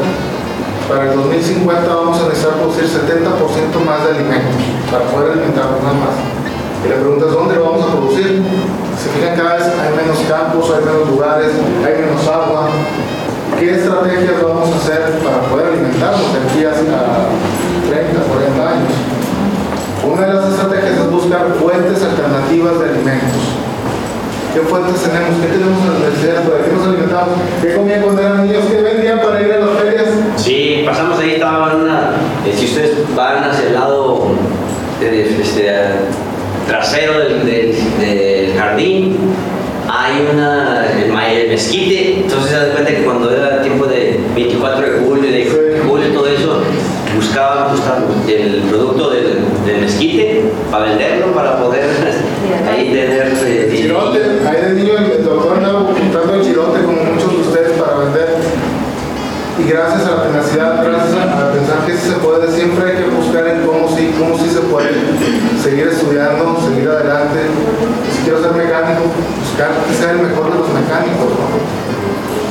para 0.90 1.10
el 1.10 1.16
2050 1.22 1.86
vamos 1.86 2.18
a 2.18 2.28
necesitar 2.28 2.54
producir 2.58 2.86
70% 2.86 3.78
más 3.86 4.02
de 4.02 4.10
alimentos 4.10 4.58
para 4.90 5.06
poder 5.06 5.38
alimentarnos 5.38 5.82
nada 5.82 5.94
más. 5.94 6.14
Y 6.82 6.88
la 6.88 6.96
pregunta 6.96 7.26
es, 7.26 7.32
¿dónde 7.32 7.54
lo 7.54 7.62
vamos 7.70 7.86
a 7.86 7.94
producir? 7.94 8.42
Se 8.98 9.06
fijan, 9.14 9.36
cada 9.36 9.54
vez 9.54 9.66
hay 9.70 9.90
menos 9.94 10.18
campos, 10.26 10.66
hay 10.74 10.82
menos 10.82 11.06
lugares, 11.10 11.52
hay 11.54 11.94
menos 11.94 12.26
agua. 12.26 12.66
¿Qué 13.60 13.74
estrategias 13.74 14.42
vamos 14.42 14.72
a 14.72 14.76
hacer 14.78 15.18
para 15.22 15.42
poder 15.42 15.66
alimentarnos 15.66 16.32
de 16.32 16.38
aquí 16.48 16.64
hasta 16.64 17.28
30, 17.92 18.22
40 18.24 18.56
años? 18.56 18.92
Una 20.02 20.26
de 20.28 20.32
las 20.32 20.48
estrategias 20.48 20.96
es 21.00 21.10
buscar 21.10 21.44
fuentes 21.60 22.02
alternativas 22.02 22.80
de 22.80 22.84
alimentos. 22.88 23.44
¿Qué 24.54 24.60
fuentes 24.60 25.02
tenemos? 25.02 25.36
¿Qué 25.44 25.48
tenemos 25.52 25.76
en 25.76 25.92
la 25.92 25.98
universidad? 25.98 26.48
¿Para 26.48 26.64
qué 26.64 26.72
nos 26.72 26.88
alimentamos? 26.88 27.34
¿Qué 27.60 27.74
comían 27.74 28.00
cuando 28.00 28.22
eran 28.22 28.46
niños? 28.46 28.64
¿Qué 28.64 28.80
vendían 28.80 29.20
para 29.20 29.42
ir 29.42 29.52
a 29.52 29.58
las 29.58 29.78
ferias? 29.78 30.08
Sí, 30.36 30.82
pasamos 30.86 31.18
ahí, 31.18 31.32
estaba 31.32 31.76
una. 31.76 32.12
eh, 32.46 32.54
si 32.56 32.64
ustedes 32.64 33.14
van 33.14 33.44
hacia 33.44 33.68
el 33.68 33.74
lado 33.74 34.28
eh, 35.02 35.36
este, 35.38 35.70
trasero 36.66 37.18
del 37.18 38.54
jardín, 38.56 39.18
hay 39.92 40.26
una. 40.32 40.86
El, 40.92 41.10
el 41.40 41.48
mezquite. 41.48 42.20
Entonces, 42.20 42.50
se 42.50 42.56
da 42.56 42.72
cuenta 42.72 42.90
que 42.90 43.02
cuando 43.04 43.30
era 43.30 43.62
tiempo 43.62 43.86
de 43.86 44.20
24 44.34 44.80
de 44.90 44.98
julio, 45.00 45.30
de 45.30 45.80
julio, 45.86 46.12
todo 46.12 46.26
eso, 46.28 46.62
buscaban 47.16 47.74
el 48.28 48.62
producto 48.68 49.10
del, 49.10 49.38
del 49.66 49.80
mezquite 49.80 50.44
para 50.70 50.84
venderlo, 50.86 51.32
para 51.34 51.58
poder 51.58 51.84
ahí 52.70 52.88
tener. 52.92 53.32
eh, 53.44 53.68
El 53.70 53.76
chirote, 53.76 54.20
ahí 54.48 54.62
de 54.62 54.74
niño 54.74 54.92
el 54.96 55.24
doctor 55.24 55.56
andaba 55.56 55.80
juntando 55.80 56.34
el 56.34 56.42
chirote 56.42 56.82
como 56.84 57.02
muchos 57.02 57.32
de 57.32 57.38
ustedes 57.40 57.72
para 57.80 57.98
vender. 57.98 58.36
Y 59.60 59.68
gracias 59.68 60.08
a 60.08 60.16
la 60.16 60.22
tenacidad, 60.24 60.82
gracias 60.82 61.12
a, 61.20 61.52
pensar 61.52 61.84
que 61.84 61.92
sí 61.92 62.08
se 62.08 62.16
puede, 62.16 62.48
siempre 62.48 62.80
hay 62.80 63.04
que 63.04 63.10
buscar 63.12 63.46
en 63.46 63.60
cómo 63.60 63.88
sí, 63.94 64.14
cómo 64.18 64.38
sí 64.38 64.48
se 64.48 64.60
puede. 64.72 64.88
Seguir 65.62 65.88
estudiando, 65.88 66.56
seguir 66.64 66.88
adelante. 66.88 67.44
Si 68.10 68.24
quiero 68.24 68.40
ser 68.40 68.52
mecánico, 68.52 69.04
buscar 69.44 69.76
que 69.84 69.94
sea 69.94 70.12
el 70.12 70.24
mejor 70.24 70.48
de 70.48 70.58
los 70.64 70.68
mecánicos. 70.72 71.28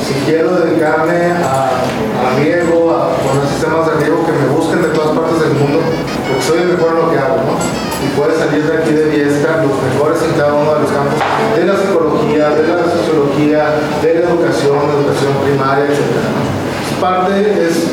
Si 0.06 0.14
quiero 0.22 0.54
dedicarme 0.62 1.34
a, 1.42 1.66
a 1.74 2.38
riego, 2.38 2.94
a 2.94 3.10
poner 3.18 3.42
sistemas 3.50 3.90
de 3.90 4.06
riego 4.06 4.24
que 4.24 4.32
me 4.32 4.46
busquen 4.54 4.82
de 4.82 4.94
todas 4.94 5.10
partes 5.10 5.40
del 5.42 5.54
mundo, 5.58 5.82
porque 5.82 6.42
soy 6.46 6.58
el 6.62 6.78
mejor 6.78 6.94
en 6.94 6.98
lo 7.02 7.10
que 7.10 7.18
hago, 7.18 7.42
¿no? 7.42 7.58
Y 7.58 8.06
puede 8.14 8.38
salir 8.38 8.62
de 8.62 8.78
aquí 8.78 8.94
de 8.94 9.10
Viesca 9.10 9.66
los 9.66 9.74
mejores 9.82 10.22
en 10.22 10.38
cada 10.38 10.54
uno 10.54 10.78
de 10.78 10.80
los 10.86 10.90
campos 10.94 11.18
de 11.18 11.66
la 11.66 11.74
psicología, 11.74 12.50
de 12.54 12.62
la 12.70 12.86
sociología, 12.86 13.62
de 13.98 14.14
la 14.14 14.20
educación, 14.30 14.78
de 14.78 14.94
educación 15.02 15.32
primaria, 15.42 15.84
etc. 15.90 16.69
Parte 17.00 17.66
es 17.66 17.88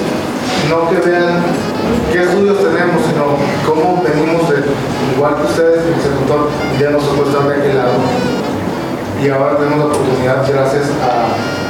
no 0.69 0.89
que 0.89 0.97
vean 1.09 1.39
qué 2.11 2.23
estudios 2.23 2.57
tenemos, 2.59 3.01
sino 3.07 3.37
cómo 3.65 4.03
venimos 4.03 4.49
de, 4.49 4.63
igual 5.15 5.35
que 5.35 5.43
ustedes, 5.47 5.79
el 5.79 6.27
doctor, 6.27 6.49
ya 6.79 6.89
nosotros 6.91 7.29
estamos 7.29 7.49
de 7.49 7.55
aquel 7.55 7.77
lado. 7.77 7.95
Y 9.23 9.29
ahora 9.29 9.57
tenemos 9.57 9.79
la 9.79 9.85
oportunidad, 9.85 10.45
gracias 10.45 10.91
a 11.01 11.67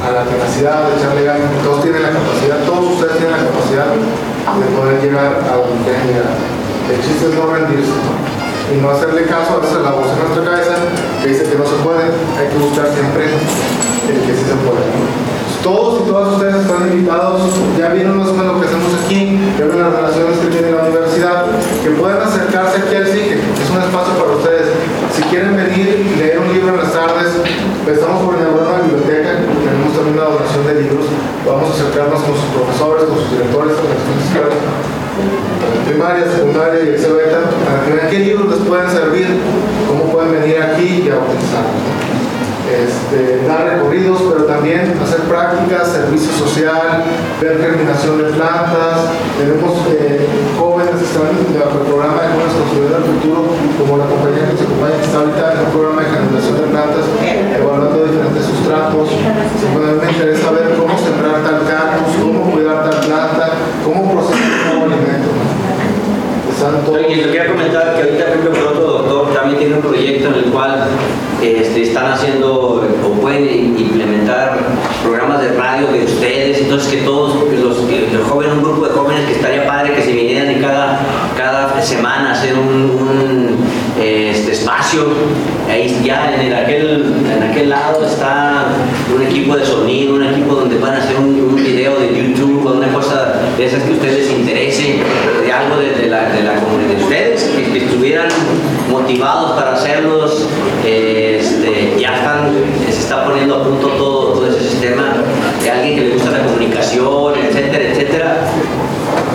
a 0.00 0.12
la 0.12 0.24
tenacidad, 0.24 0.88
de 0.88 0.96
echarle 0.96 1.24
ganas, 1.24 1.52
todos 1.62 1.82
tienen 1.82 2.02
la 2.02 2.08
capacidad, 2.08 2.56
todos 2.64 2.96
ustedes 2.96 3.20
tienen 3.20 3.36
la 3.36 3.44
capacidad 3.52 3.88
de 3.92 4.66
poder 4.72 4.96
llegar 5.02 5.44
a 5.44 5.52
donde 5.60 5.84
quieren 5.84 6.06
llegar. 6.08 6.32
El 6.88 6.98
chiste 7.04 7.28
es 7.28 7.34
no 7.36 7.52
rendirse 7.52 7.92
y 8.72 8.80
no 8.80 8.90
hacerle 8.90 9.28
caso 9.28 9.60
a 9.60 9.60
veces 9.60 9.78
la 9.84 9.92
voz 9.92 10.08
en 10.08 10.18
nuestra 10.24 10.40
cabeza 10.40 10.76
que 11.20 11.28
dice 11.28 11.44
que 11.44 11.56
no 11.58 11.66
se 11.68 11.76
puede, 11.84 12.08
hay 12.40 12.48
que 12.48 12.58
buscar 12.58 12.88
siempre 12.88 13.28
el 13.28 14.18
que 14.24 14.32
sí 14.32 14.44
se 14.48 14.56
puede. 14.64 14.88
Todos 15.62 16.00
y 16.00 16.08
todas 16.08 16.32
ustedes 16.32 16.54
están 16.56 16.88
invitados, 16.88 17.42
ya 17.78 17.88
vieron 17.92 18.16
más 18.16 18.28
o 18.28 18.32
menos 18.32 18.54
lo 18.54 18.60
que 18.60 18.66
hacemos 18.66 18.92
aquí, 19.04 19.38
ya 19.58 19.66
ven 19.66 19.78
las 19.78 19.92
relaciones 19.92 20.38
que 20.38 20.46
tiene 20.46 20.72
la 20.72 20.82
universidad, 20.88 21.44
que 21.84 21.90
pueden 21.90 22.16
acercarse 22.16 22.80
aquí 22.80 22.96
al 22.96 23.06
SIGE, 23.06 23.36
es 23.36 23.68
un 23.70 23.82
espacio 23.82 24.14
para 24.16 24.36
ustedes. 24.40 24.72
Si 25.12 25.22
quieren 25.28 25.56
venir 25.56 26.00
y 26.00 26.16
leer 26.16 26.38
un 26.40 26.52
libro 26.52 26.72
en 26.72 26.80
las 26.80 26.92
tardes, 26.92 27.36
pues 27.84 27.98
estamos 27.98 28.24
por 28.24 28.40
inaugurar 28.40 28.72
una 28.72 28.88
biblioteca, 28.88 29.36
tenemos 29.36 29.92
también 29.92 30.16
una 30.16 30.32
donación 30.32 30.66
de 30.66 30.74
libros, 30.80 31.04
vamos 31.44 31.68
a 31.68 31.72
acercarnos 31.76 32.20
con 32.24 32.34
sus 32.40 32.50
profesores, 32.56 33.04
con 33.04 33.18
sus 33.20 33.30
directores, 33.30 33.76
con 33.76 33.86
las 33.92 34.00
escuelas 34.00 34.56
primaria, 35.86 36.24
secundaria 36.24 36.80
y 36.84 36.88
etc. 36.96 37.04
para 37.66 37.84
vean 37.84 38.08
qué 38.08 38.18
libros 38.20 38.48
les 38.48 38.66
pueden 38.66 38.88
servir, 38.88 39.28
cómo 39.88 40.04
pueden 40.12 40.32
venir 40.32 40.62
aquí 40.62 41.04
y 41.04 41.10
a 41.10 41.20
utilizarlos 41.20 42.09
este, 42.70 43.46
dar 43.46 43.64
recorridos, 43.66 44.22
pero 44.30 44.44
también 44.44 44.94
hacer 45.02 45.20
prácticas, 45.26 45.88
servicio 45.92 46.32
social, 46.32 47.04
ver 47.40 47.58
germinación 47.58 48.18
de 48.18 48.30
plantas. 48.30 49.10
Tenemos 49.38 49.74
eh, 49.90 50.26
jóvenes 50.58 50.94
que 50.94 51.04
están 51.04 51.34
en 51.34 51.50
el 51.50 51.86
programa 51.86 52.22
de 52.22 52.28
jóvenes 52.30 52.54
construyendo 52.54 52.96
el 52.96 53.04
futuro, 53.04 53.38
como 53.78 53.98
la 53.98 54.06
compañía 54.06 54.46
que 54.46 54.54
nos 54.54 54.62
acompaña, 54.62 54.96
que 54.96 55.06
está 55.06 55.18
ahorita 55.18 55.44
en 55.52 55.58
el 55.58 55.70
programa 55.74 55.98
de 56.02 56.08
germinación 56.10 56.54
de 56.56 56.66
plantas, 56.70 57.04
evaluando 57.58 58.04
diferentes 58.06 58.44
sustratos. 58.44 59.08
Cómo 60.78 60.98
sembrar 60.98 61.42
tal 61.42 61.60
cómo 62.20 62.50
cuidar 62.52 62.90
tal 62.90 63.00
planta, 63.06 63.46
cómo 63.84 64.12
procesar 64.12 64.76
un 64.76 64.92
alimento. 64.92 65.29
Todos- 66.68 67.00
Y 67.08 67.14
le 67.14 67.22
quería 67.24 67.46
comentar 67.46 67.94
que 67.94 68.02
ahorita, 68.02 68.24
por 68.26 68.38
ejemplo, 68.40 68.68
otro 68.70 68.82
doctor 68.82 69.34
también 69.34 69.58
tiene 69.58 69.74
un 69.76 69.80
proyecto 69.82 70.28
en 70.28 70.34
el 70.34 70.44
cual 70.44 70.84
este, 71.42 71.82
están 71.82 72.12
haciendo 72.12 72.82
o 73.06 73.12
pueden 73.20 73.78
implementar 73.78 74.58
programas 75.02 75.40
de 75.40 75.52
radio 75.56 75.86
de 75.88 76.04
ustedes, 76.04 76.60
entonces 76.60 76.88
que 76.92 76.98
todos 77.02 77.34
los, 77.50 77.78
los 77.78 78.28
jóvenes, 78.28 78.52
un 78.54 78.62
grupo 78.62 78.86
de 78.86 78.92
jóvenes 78.92 79.26
que 79.26 79.32
estaría 79.32 79.66
padre 79.66 79.94
que 79.94 80.02
se 80.02 80.12
vinieran 80.12 80.60
cada, 80.60 81.00
cada 81.36 81.82
semana 81.82 82.32
hacer 82.32 82.54
un, 82.54 82.68
un, 82.68 83.56
este, 84.00 84.52
espacio. 84.52 85.04
Ahí 85.68 86.00
ya 86.04 86.34
en, 86.34 86.40
el- 86.40 86.54
aquel, 86.54 87.14
en 87.36 87.42
aquel 87.42 87.70
lado 87.70 88.04
está 88.04 88.66
un 89.14 89.22
equipo 89.22 89.56
de 89.56 89.64
sonido, 89.64 90.14
un 90.14 90.24
equipo 90.24 90.54
donde 90.54 90.78
van 90.78 90.94
a 90.94 90.98
hacer 90.98 91.16
un, 91.16 91.54
video 91.54 92.00
de 92.00 92.08
YouTube 92.08 92.66
o 92.66 92.72
una 92.72 92.88
cosa 92.92 93.34
de 93.56 93.66
esas 93.66 93.82
que 93.82 93.92
ustedes 93.92 94.18
les 94.28 94.30
interese, 94.38 94.98
de 95.44 95.52
algo 95.52 95.76
de, 95.76 96.06
la, 96.08 96.30
de 96.30 96.42
la 96.42 96.54
comunidad 96.54 96.96
de 96.96 97.02
ustedes, 97.04 97.42
que, 97.44 97.78
estuvieran 97.78 98.28
motivados 98.90 99.52
para 99.52 99.74
hacerlos. 99.74 100.48
este, 100.84 101.96
ya 102.00 102.14
están, 102.16 102.50
se 102.90 102.98
está 103.00 103.24
poniendo 103.24 103.56
a 103.56 103.64
punto 103.64 103.88
todo, 103.88 104.32
todo 104.32 104.46
ese 104.48 104.68
sistema 104.70 105.14
de 105.62 105.70
alguien 105.70 105.96
que 105.96 106.04
le 106.06 106.14
gusta 106.14 106.30
la 106.30 106.44
comunicación, 106.44 107.34
etcétera, 107.36 107.84
etcétera. 107.90 108.36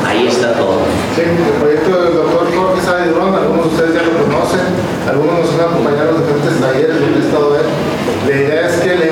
Ahí 0.07 0.27
está 0.27 0.53
todo. 0.53 0.79
Sí, 1.15 1.21
el 1.21 1.61
proyecto 1.61 2.03
del 2.03 2.13
doctor 2.15 2.47
Jorge 2.55 2.81
Sadidrón, 2.81 3.35
algunos 3.35 3.65
de 3.65 3.71
ustedes 3.75 3.93
ya 3.95 4.01
lo 4.03 4.23
conocen, 4.25 4.61
algunos 5.07 5.39
nos 5.39 5.53
han 5.53 5.69
acompañado 5.69 6.09
en 6.15 6.21
diferentes 6.21 6.59
talleres 6.61 6.99
donde 6.99 7.19
he 7.19 7.23
estado 7.25 7.55
él. 7.59 7.65
La 8.27 8.35
idea 8.35 8.67
es 8.69 8.75
que 8.81 8.95
la 8.95 9.05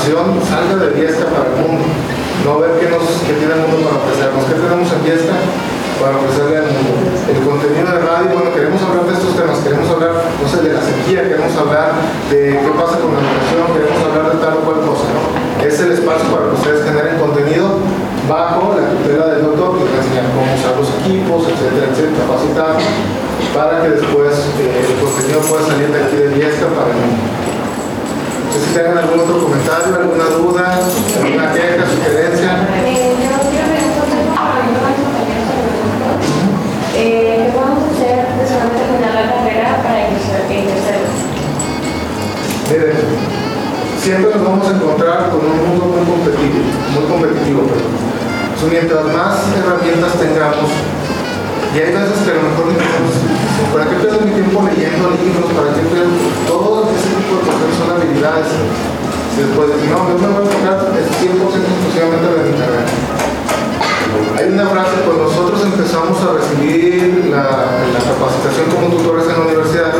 salga 0.00 0.76
de 0.80 0.96
Viesca 0.96 1.28
para 1.28 1.52
el 1.52 1.60
mundo, 1.60 1.84
no 2.44 2.58
ver 2.58 2.72
qué, 2.80 2.88
nos, 2.88 3.04
qué 3.20 3.36
tiene 3.36 3.52
el 3.52 3.68
mundo 3.68 3.84
para 3.84 4.00
ofrecernos, 4.00 4.48
qué 4.48 4.56
tenemos 4.56 4.88
en 4.88 5.00
Viesca 5.04 5.36
para 6.00 6.16
ofrecerle 6.16 6.56
al 6.56 6.72
mundo. 6.72 7.04
El 7.28 7.38
contenido 7.44 7.84
de 7.84 8.00
radio, 8.00 8.32
bueno, 8.32 8.48
queremos 8.56 8.80
hablar 8.80 9.04
de 9.04 9.12
estos 9.12 9.36
temas, 9.36 9.60
queremos 9.60 9.84
hablar, 9.92 10.24
no 10.24 10.46
sé, 10.48 10.64
de 10.64 10.72
la 10.72 10.80
sequía, 10.80 11.28
queremos 11.28 11.52
hablar 11.52 11.92
de 12.32 12.40
qué 12.64 12.70
pasa 12.80 12.96
con 12.96 13.12
la 13.12 13.20
educación, 13.20 13.64
queremos 13.76 14.00
hablar 14.00 14.26
de 14.32 14.36
tal 14.40 14.52
o 14.56 14.60
cual 14.64 14.80
cosa, 14.88 15.04
¿no? 15.12 15.22
Es 15.60 15.76
el 15.84 15.92
espacio 15.92 16.26
para 16.32 16.48
que 16.48 16.56
ustedes 16.56 16.80
generen 16.88 17.20
contenido 17.20 17.68
bajo 18.24 18.72
la 18.72 18.88
tutela 18.88 19.36
del 19.36 19.52
doctor 19.52 19.76
que 19.76 19.84
les 19.84 19.92
va 19.92 20.00
a 20.00 20.04
enseñar 20.08 20.26
cómo 20.32 20.48
usar 20.48 20.74
los 20.80 20.88
equipos, 21.04 21.44
etcétera, 21.44 21.92
etcétera, 21.92 22.24
capacitar 22.24 22.72
para 23.52 23.84
que 23.84 24.00
después 24.00 24.32
eh, 24.64 24.80
el 24.80 24.96
contenido 24.96 25.44
pueda 25.44 25.68
salir 25.68 25.92
de 25.92 26.00
aquí 26.00 26.16
de 26.16 26.28
Viesca 26.32 26.72
para 26.72 26.88
el 26.88 26.96
mundo. 27.04 27.49
No 28.50 28.58
sé 28.58 28.66
si 28.66 28.74
tengan 28.74 28.98
algún 28.98 29.20
otro 29.20 29.44
comentario, 29.44 29.94
alguna 29.94 30.24
duda, 30.24 30.74
alguna 31.22 31.52
queja, 31.52 31.86
sugerencia. 31.86 32.66
Eh, 32.82 33.14
yo 33.14 33.38
quiero. 33.46 33.70
Eh, 36.98 37.46
¿Qué 37.46 37.52
podemos 37.54 37.94
hacer 37.94 38.26
después 38.42 38.66
de 38.66 38.74
terminar 38.74 39.14
la 39.14 39.30
carrera 39.30 39.78
para 39.86 40.10
ejercer? 40.10 40.98
Miren, 42.66 42.98
siempre 44.02 44.34
nos 44.34 44.42
vamos 44.42 44.66
a 44.66 44.74
encontrar 44.74 45.30
con 45.30 45.46
un 45.46 45.54
mundo 45.70 45.84
muy 45.94 46.02
competitivo, 46.10 46.66
muy 46.90 47.06
competitivo. 47.06 47.62
So, 48.58 48.66
mientras 48.66 49.04
más 49.14 49.46
herramientas 49.54 50.18
tengamos, 50.18 50.74
y 51.70 51.78
hay 51.78 51.94
veces 51.94 52.18
que 52.26 52.30
a 52.34 52.42
lo 52.42 52.50
mejor 52.50 52.66
decimos, 52.74 53.14
¿para 53.70 53.86
qué 53.86 53.94
pierdo 54.02 54.26
mi 54.26 54.34
tiempo 54.34 54.66
leyendo 54.66 55.14
libros? 55.14 55.54
¿Para 55.54 55.70
qué 55.70 55.86
pierdo? 55.86 56.18
Todo 56.50 56.89
cosas 57.38 57.70
son 57.78 57.88
habilidades. 57.94 58.50
Después 59.38 59.70
de 59.70 59.76
no, 59.86 60.10
yo 60.10 60.18
me 60.18 60.26
voy 60.34 60.42
a 60.42 60.50
enfocar 60.50 60.90
es 60.98 61.06
100% 61.22 61.38
exclusivamente 61.38 62.26
en 62.26 62.46
internet. 62.50 62.88
Hay 64.36 64.46
una 64.52 64.66
frase, 64.66 65.06
cuando 65.06 65.30
nosotros 65.30 65.62
empezamos 65.62 66.18
a 66.18 66.34
recibir 66.34 67.30
la, 67.30 67.78
capacitación 68.00 68.66
como 68.74 68.96
tutores 68.96 69.28
en 69.28 69.38
la 69.38 69.44
universidad, 69.46 69.92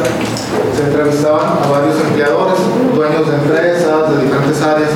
se 0.74 0.82
entrevistaban 0.82 1.62
a 1.62 1.70
varios 1.70 1.94
empleadores, 2.00 2.58
dueños 2.94 3.28
de 3.28 3.34
empresas, 3.36 4.10
de 4.10 4.24
diferentes 4.24 4.60
áreas, 4.62 4.90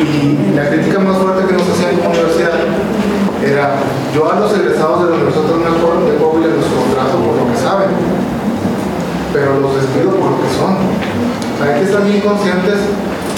y 0.00 0.56
la 0.56 0.68
crítica 0.68 0.98
más 0.98 1.18
fuerte 1.18 1.46
que 1.46 1.52
nos 1.52 1.68
hacían 1.68 1.96
como 1.96 2.10
universidad 2.10 2.56
era, 3.44 3.76
yo 4.14 4.30
a 4.30 4.40
los 4.40 4.52
egresados 4.52 5.04
de 5.04 5.10
la 5.10 5.16
Universidad 5.16 5.44
de 5.44 6.16
Coahuila 6.18 6.48
los 6.48 6.66
contrato 6.66 7.16
por 7.20 7.36
lo 7.36 7.52
que 7.52 7.56
saben, 7.56 7.90
pero 9.32 9.60
los 9.60 9.74
despido 9.74 10.10
por 10.14 10.30
lo 10.34 10.38
que 10.42 10.50
son. 10.54 10.74
Hay 11.62 11.80
que 11.80 11.86
estar 11.86 12.02
bien 12.04 12.20
conscientes 12.20 12.78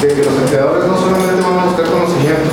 de 0.01 0.09
que 0.09 0.23
los 0.23 0.35
empleadores 0.35 0.87
no 0.87 0.97
solamente 0.97 1.43
van 1.43 1.59
a 1.59 1.65
buscar 1.67 1.87
conocimiento, 1.87 2.51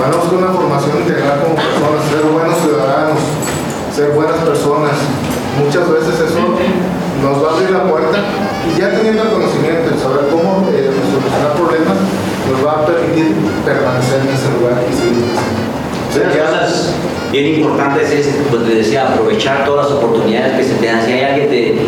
van 0.00 0.12
a 0.12 0.16
buscar 0.16 0.38
una 0.38 0.52
formación 0.52 0.94
integral 1.02 1.44
como 1.44 1.54
personas, 1.56 2.00
ser 2.08 2.22
buenos 2.30 2.56
ciudadanos, 2.60 3.20
ser 3.94 4.08
buenas 4.12 4.38
personas. 4.44 4.96
Muchas 5.60 5.84
veces 5.90 6.14
eso 6.20 6.42
nos 7.20 7.36
va 7.42 7.46
a 7.48 7.52
abrir 7.52 7.70
la 7.70 7.84
puerta 7.84 8.18
y 8.64 8.80
ya 8.80 8.90
teniendo 8.90 9.22
el 9.24 9.30
conocimiento, 9.30 9.92
el 9.92 9.98
saber 9.98 10.28
cómo 10.30 10.68
eh, 10.72 10.88
solucionar 10.88 11.52
problemas, 11.56 11.98
nos 12.48 12.58
va 12.64 12.80
a 12.80 12.86
permitir 12.86 13.34
permanecer 13.64 14.20
en 14.20 14.30
ese 14.30 14.48
lugar 14.56 14.80
y 14.84 14.92
seguir 14.94 15.24
creciendo. 15.26 15.69
Cosas 16.10 16.92
bien 17.30 17.46
importantes 17.54 18.10
es, 18.10 18.28
pues 18.50 18.64
te 18.66 18.74
decía, 18.74 19.08
aprovechar 19.12 19.64
todas 19.64 19.88
las 19.88 19.96
oportunidades 19.98 20.56
que 20.56 20.64
se 20.64 20.74
te 20.74 20.86
dan. 20.86 21.06
Si 21.06 21.12
hay 21.12 21.22
alguien 21.22 21.48
que 21.48 21.78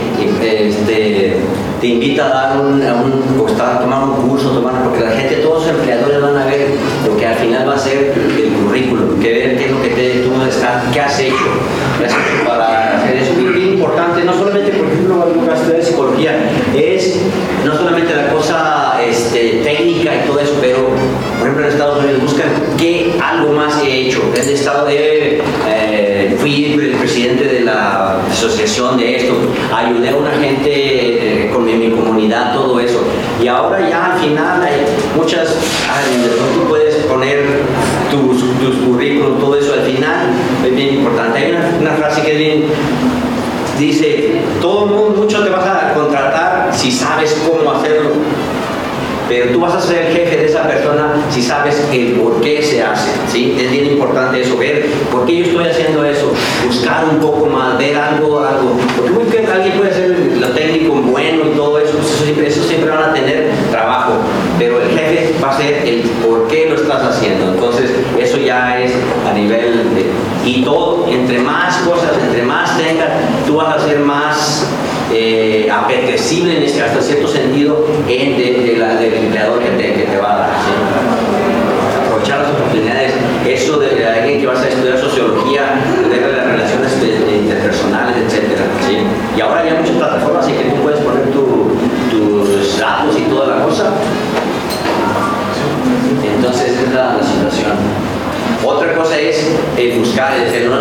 te, 0.40 0.68
este, 0.68 1.36
te 1.80 1.86
invita 1.88 2.26
a 2.26 2.28
dar 2.28 2.60
un, 2.60 2.80
a 2.86 2.94
un 2.94 3.40
o 3.40 3.48
está- 3.48 3.78
a 3.78 3.80
tomar 3.80 4.04
un 4.04 4.28
curso, 4.28 4.50
tomar, 4.50 4.80
porque 4.84 5.00
la 5.00 5.10
gente, 5.10 5.36
todos 5.36 5.66
los 5.66 5.74
empleadores 5.74 6.22
van 6.22 6.36
a 6.38 6.46
ver 6.46 6.68
lo 7.04 7.16
que 7.16 7.26
al 7.26 7.34
final 7.34 7.68
va 7.68 7.74
a 7.74 7.78
ser 7.78 8.14
el 8.16 8.52
currículum, 8.52 9.18
que 9.20 9.32
ver 9.32 9.58
qué 9.58 9.64
es 9.64 9.70
lo 9.72 9.82
que 9.82 9.88
te, 9.88 10.10
tú 10.20 10.30
estás, 10.48 10.84
qué 10.92 11.00
has 11.00 11.18
hecho, 11.18 11.34
para 12.46 12.98
hacer 12.98 13.16
eso. 13.16 13.32
Bien, 13.36 13.52
bien 13.54 13.68
importante, 13.74 14.22
no 14.22 14.32
solamente, 14.34 14.70
por 14.70 14.86
ejemplo, 14.86 15.20
algo 15.20 15.44
que 15.44 15.50
has 15.50 15.58
estudiado 15.58 15.80
de 15.82 15.84
psicología, 15.90 16.36
es 16.76 17.16
no 17.64 17.76
solamente 17.76 18.14
la 18.14 18.28
cosa 18.32 19.00
este, 19.04 19.60
técnica 19.64 20.12
y 20.14 20.28
todo 20.28 20.38
eso, 20.38 20.54
pero 20.60 20.90
por 21.42 21.48
ejemplo 21.48 21.66
en 21.66 21.72
Estados 21.72 22.04
Unidos 22.04 22.22
buscan 22.22 22.48
qué 22.78 23.18
algo 23.20 23.52
más 23.52 23.82
he 23.82 24.06
hecho. 24.06 24.22
El 24.32 24.48
estado 24.48 24.86
de, 24.86 25.42
eh, 25.66 26.36
fui 26.38 26.66
el 26.66 26.92
presidente 26.92 27.44
de 27.46 27.60
la 27.62 28.20
asociación 28.30 28.96
de 28.96 29.16
esto, 29.16 29.34
ayudé 29.74 30.10
a 30.10 30.16
una 30.16 30.30
gente 30.30 30.70
eh, 30.70 31.50
con 31.52 31.64
mi, 31.64 31.90
comunidad, 31.90 32.54
todo 32.54 32.78
eso. 32.78 33.02
Y 33.42 33.48
ahora 33.48 33.80
ya 33.90 34.12
al 34.12 34.20
final 34.20 34.62
hay 34.62 34.86
muchas, 35.16 35.56
tú 36.54 36.68
puedes 36.68 36.94
poner 37.06 37.44
tus, 38.08 38.38
tus 38.60 38.76
currículum, 38.86 39.40
todo 39.40 39.58
eso 39.58 39.72
al 39.72 39.82
final 39.82 40.28
es 40.64 40.76
bien 40.76 40.94
importante. 40.94 41.40
Hay 41.40 41.50
una, 41.50 41.76
una 41.80 41.90
frase 41.96 42.22
que 42.22 42.32
es 42.34 42.38
bien 42.38 42.64
dice, 43.78 44.42
todo 44.60 44.84
el 44.84 44.90
mundo, 44.92 45.22
mucho 45.22 45.42
te 45.42 45.50
vas 45.50 45.66
a 45.66 45.92
contratar 45.92 46.70
si 46.72 46.92
sabes 46.92 47.36
cómo 47.46 47.72
hacerlo, 47.72 48.10
pero 49.32 49.46
tú 49.46 49.60
vas 49.60 49.72
a 49.72 49.80
ser 49.80 50.08
el 50.08 50.12
jefe 50.14 50.36
de 50.36 50.44
esa 50.44 50.68
persona 50.68 51.14
si 51.30 51.40
sabes 51.40 51.82
el 51.90 52.20
por 52.20 52.42
qué 52.42 52.62
se 52.62 52.82
hace, 52.82 53.08
¿sí? 53.28 53.56
Es 53.58 53.70
bien 53.70 53.86
importante 53.86 54.42
eso, 54.42 54.58
ver 54.58 54.84
por 55.10 55.24
qué 55.24 55.38
yo 55.38 55.44
estoy 55.46 55.68
haciendo 55.68 56.04
eso, 56.04 56.34
buscar 56.66 57.06
un 57.10 57.18
poco 57.18 57.46
más, 57.46 57.78
ver 57.78 57.96
algo, 57.96 58.40
algo, 58.40 58.76
porque 58.94 59.10
muy 59.10 59.50
alguien 59.50 59.78
puede 59.78 59.94
ser 59.94 60.36
lo 60.38 60.48
técnico 60.48 60.92
bueno 60.96 61.44
y 61.50 61.56
todo 61.56 61.78
eso, 61.78 61.96
pues 61.96 62.08
eso 62.08 62.24
siempre, 62.24 62.48
eso 62.48 62.62
siempre 62.64 62.90
van 62.90 63.04
a 63.04 63.14
tener 63.14 63.48
trabajo, 63.70 64.18
pero 64.58 64.82
el 64.82 64.90
jefe 64.90 65.34
va 65.42 65.48
a 65.48 65.56
ser 65.56 65.88
el 65.88 66.02
por 66.22 66.46
qué 66.48 66.68
lo 66.68 66.74
estás 66.74 67.02
haciendo, 67.02 67.54
entonces 67.54 67.90
eso 68.20 68.36
ya 68.36 68.82
es 68.82 68.92
a 69.26 69.32
nivel 69.32 69.94
de, 69.94 70.10
y 70.44 70.62
todo, 70.62 71.08
entre 71.08 71.38
más 71.38 71.78
cosas, 71.78 72.10
entre 72.22 72.42
más 72.42 72.76
tengas, 72.76 73.08
tú 73.46 73.56
vas 73.56 73.76
a 73.82 73.88
ser 73.88 73.98
más 74.00 74.66
eh, 75.12 75.68
apetecible 75.70 76.56
en 76.56 76.62
este, 76.64 76.82
hasta 76.82 77.00
cierto 77.00 77.28
sentido 77.28 77.86
en 78.08 78.36
de, 78.36 78.76
la, 78.78 78.94
del 78.96 79.14
empleador 79.14 79.58
que 79.60 79.70
te, 79.70 79.94
que 79.94 80.02
te 80.04 80.16
va 80.18 80.32
a 80.34 80.38
dar. 80.38 80.50
¿sí? 80.50 82.06
Aprovechar 82.06 82.40
las 82.40 82.50
oportunidades, 82.50 83.12
eso 83.46 83.78
de, 83.78 84.06
alguien 84.06 84.40
que 84.40 84.46
vas 84.46 84.60
a 84.60 84.68
estudiar 84.68 84.98
sociología, 84.98 85.62
de 86.08 86.20
las 86.20 86.46
relaciones 86.46 86.92
interpersonales, 87.42 88.16
¿sí? 88.32 88.96
Y 89.36 89.40
ahora 89.40 89.60
hay 89.62 89.72
muchas 89.72 89.96
plataformas 89.96 90.46
en 90.48 90.56
que 90.56 90.64
tú 90.64 90.82
puedes 90.82 91.00
poner 91.00 91.24
tu- 91.30 91.72
tus 92.10 92.78
datos 92.78 93.16
y 93.18 93.22
toda 93.22 93.56
la 93.56 93.64
cosa. 93.64 93.90
Entonces 96.36 96.70
es 96.70 96.92
la 96.94 97.18
situación. 97.22 97.72
Otra 98.64 98.94
cosa 98.94 99.18
es 99.18 99.50
eh, 99.76 99.96
buscar, 99.98 100.34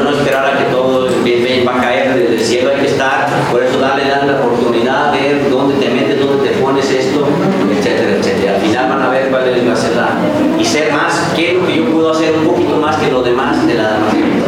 no, 0.04 0.12
esperar 0.12 0.46
a 0.46 0.58
que 0.58 0.66
todo 0.66 1.08
bien, 1.24 1.44
bien 1.44 1.66
va 1.68 1.78
a 1.78 1.82
caer 1.82 2.14
del 2.30 2.40
cielo, 2.40 2.70
hay 2.72 2.80
que 2.82 2.88
estar, 2.88 3.28
por 3.52 3.64
eso 3.64 3.80
darle, 3.80 4.08
darle 4.08 4.34
la 4.34 4.40
oportunidad, 4.40 5.12
ver 5.12 5.50
dónde 5.50 5.76
te 5.84 5.90
metes, 5.92 6.20
dónde 6.20 6.48
te 6.50 6.58
pones 6.58 6.90
esto, 6.92 7.28
etcétera, 7.76 8.18
etcétera. 8.20 8.56
Al 8.56 8.62
final 8.62 8.90
van 8.90 9.02
a 9.02 9.10
ver 9.10 9.30
cuál 9.30 9.48
es- 9.48 9.62
la... 9.96 10.10
Y 10.60 10.66
ser 10.66 10.92
más, 10.94 11.32
qué 11.36 11.52
es 11.52 11.58
lo 11.58 11.66
que 11.68 11.78
yo 11.78 11.86
puedo 11.92 12.12
hacer 12.12 12.34
un 12.36 12.46
poquito 12.48 12.78
más 12.78 12.96
que 12.98 13.10
los 13.12 13.24
demás 13.26 13.66
de 13.66 13.74
la 13.74 13.84
demás 13.94 14.12
gente. 14.12 14.42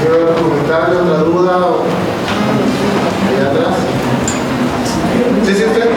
¿Tiene 0.00 0.14
otro 0.24 0.34
comentario, 0.48 1.00
otra 1.02 1.18
duda? 1.24 1.56
Allá 3.28 3.50
atrás. 3.50 3.74
Sí, 5.46 5.54
sí, 5.54 5.64
usted. 5.64 5.88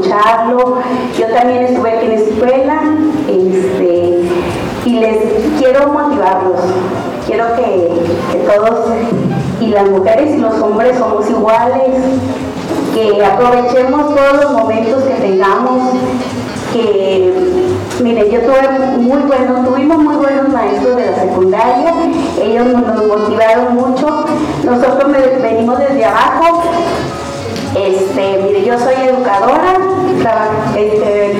Escucharlo. 0.00 0.78
Yo 1.18 1.26
también 1.26 1.64
estuve 1.64 1.90
aquí 1.90 2.06
en 2.06 2.12
la 2.12 2.20
escuela 2.20 2.80
este, 3.28 4.20
y 4.86 5.00
les 5.00 5.18
quiero 5.58 5.92
motivarlos. 5.92 6.60
Quiero 7.26 7.54
que, 7.56 7.90
que 8.32 8.38
todos, 8.38 8.86
y 9.60 9.66
las 9.68 9.88
mujeres 9.88 10.34
y 10.36 10.38
los 10.38 10.54
hombres 10.60 10.98
somos 10.98 11.28
iguales, 11.30 12.02
que 12.94 13.24
aprovechemos 13.24 14.14
todos 14.14 14.42
los 14.42 14.52
momentos 14.52 15.04
que 15.04 15.14
tengamos, 15.14 15.92
que 16.72 17.32
mire, 18.02 18.30
yo 18.30 18.40
tuve 18.40 18.96
muy 18.98 19.20
buenos, 19.22 19.66
tuvimos 19.66 19.98
muy 19.98 20.16
buenos 20.16 20.48
maestros 20.48 20.96
de 20.96 21.06
la 21.06 21.14
secundaria, 21.14 21.94
ellos 22.42 22.66
nos 22.66 23.06
motivaron 23.06 23.74
mucho, 23.74 24.24
nosotros 24.64 25.12
venimos 25.42 25.78
desde 25.78 26.04
abajo, 26.04 26.62
este, 27.74 28.42
mire, 28.44 28.64
yo 28.64 28.78
soy 28.78 28.94
educadora, 29.06 29.78
este, 30.76 31.32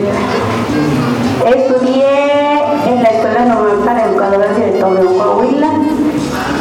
estudié 1.47 2.63
en 2.87 3.03
la 3.03 3.09
Escuela 3.11 3.45
Normal 3.47 3.79
para 3.85 4.05
Educadoras 4.07 4.57
de 4.57 4.79
Torreón, 4.81 5.19
Coahuila, 5.19 5.69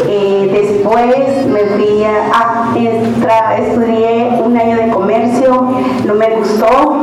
eh, 0.07 0.49
después 0.51 1.45
me 1.47 1.59
fui 1.61 2.03
a, 2.03 2.31
a- 2.33 3.57
estudié 3.57 4.41
un 4.43 4.57
año 4.57 4.77
de 4.77 4.89
comercio, 4.89 5.67
no 6.05 6.13
me 6.15 6.29
gustó. 6.35 6.97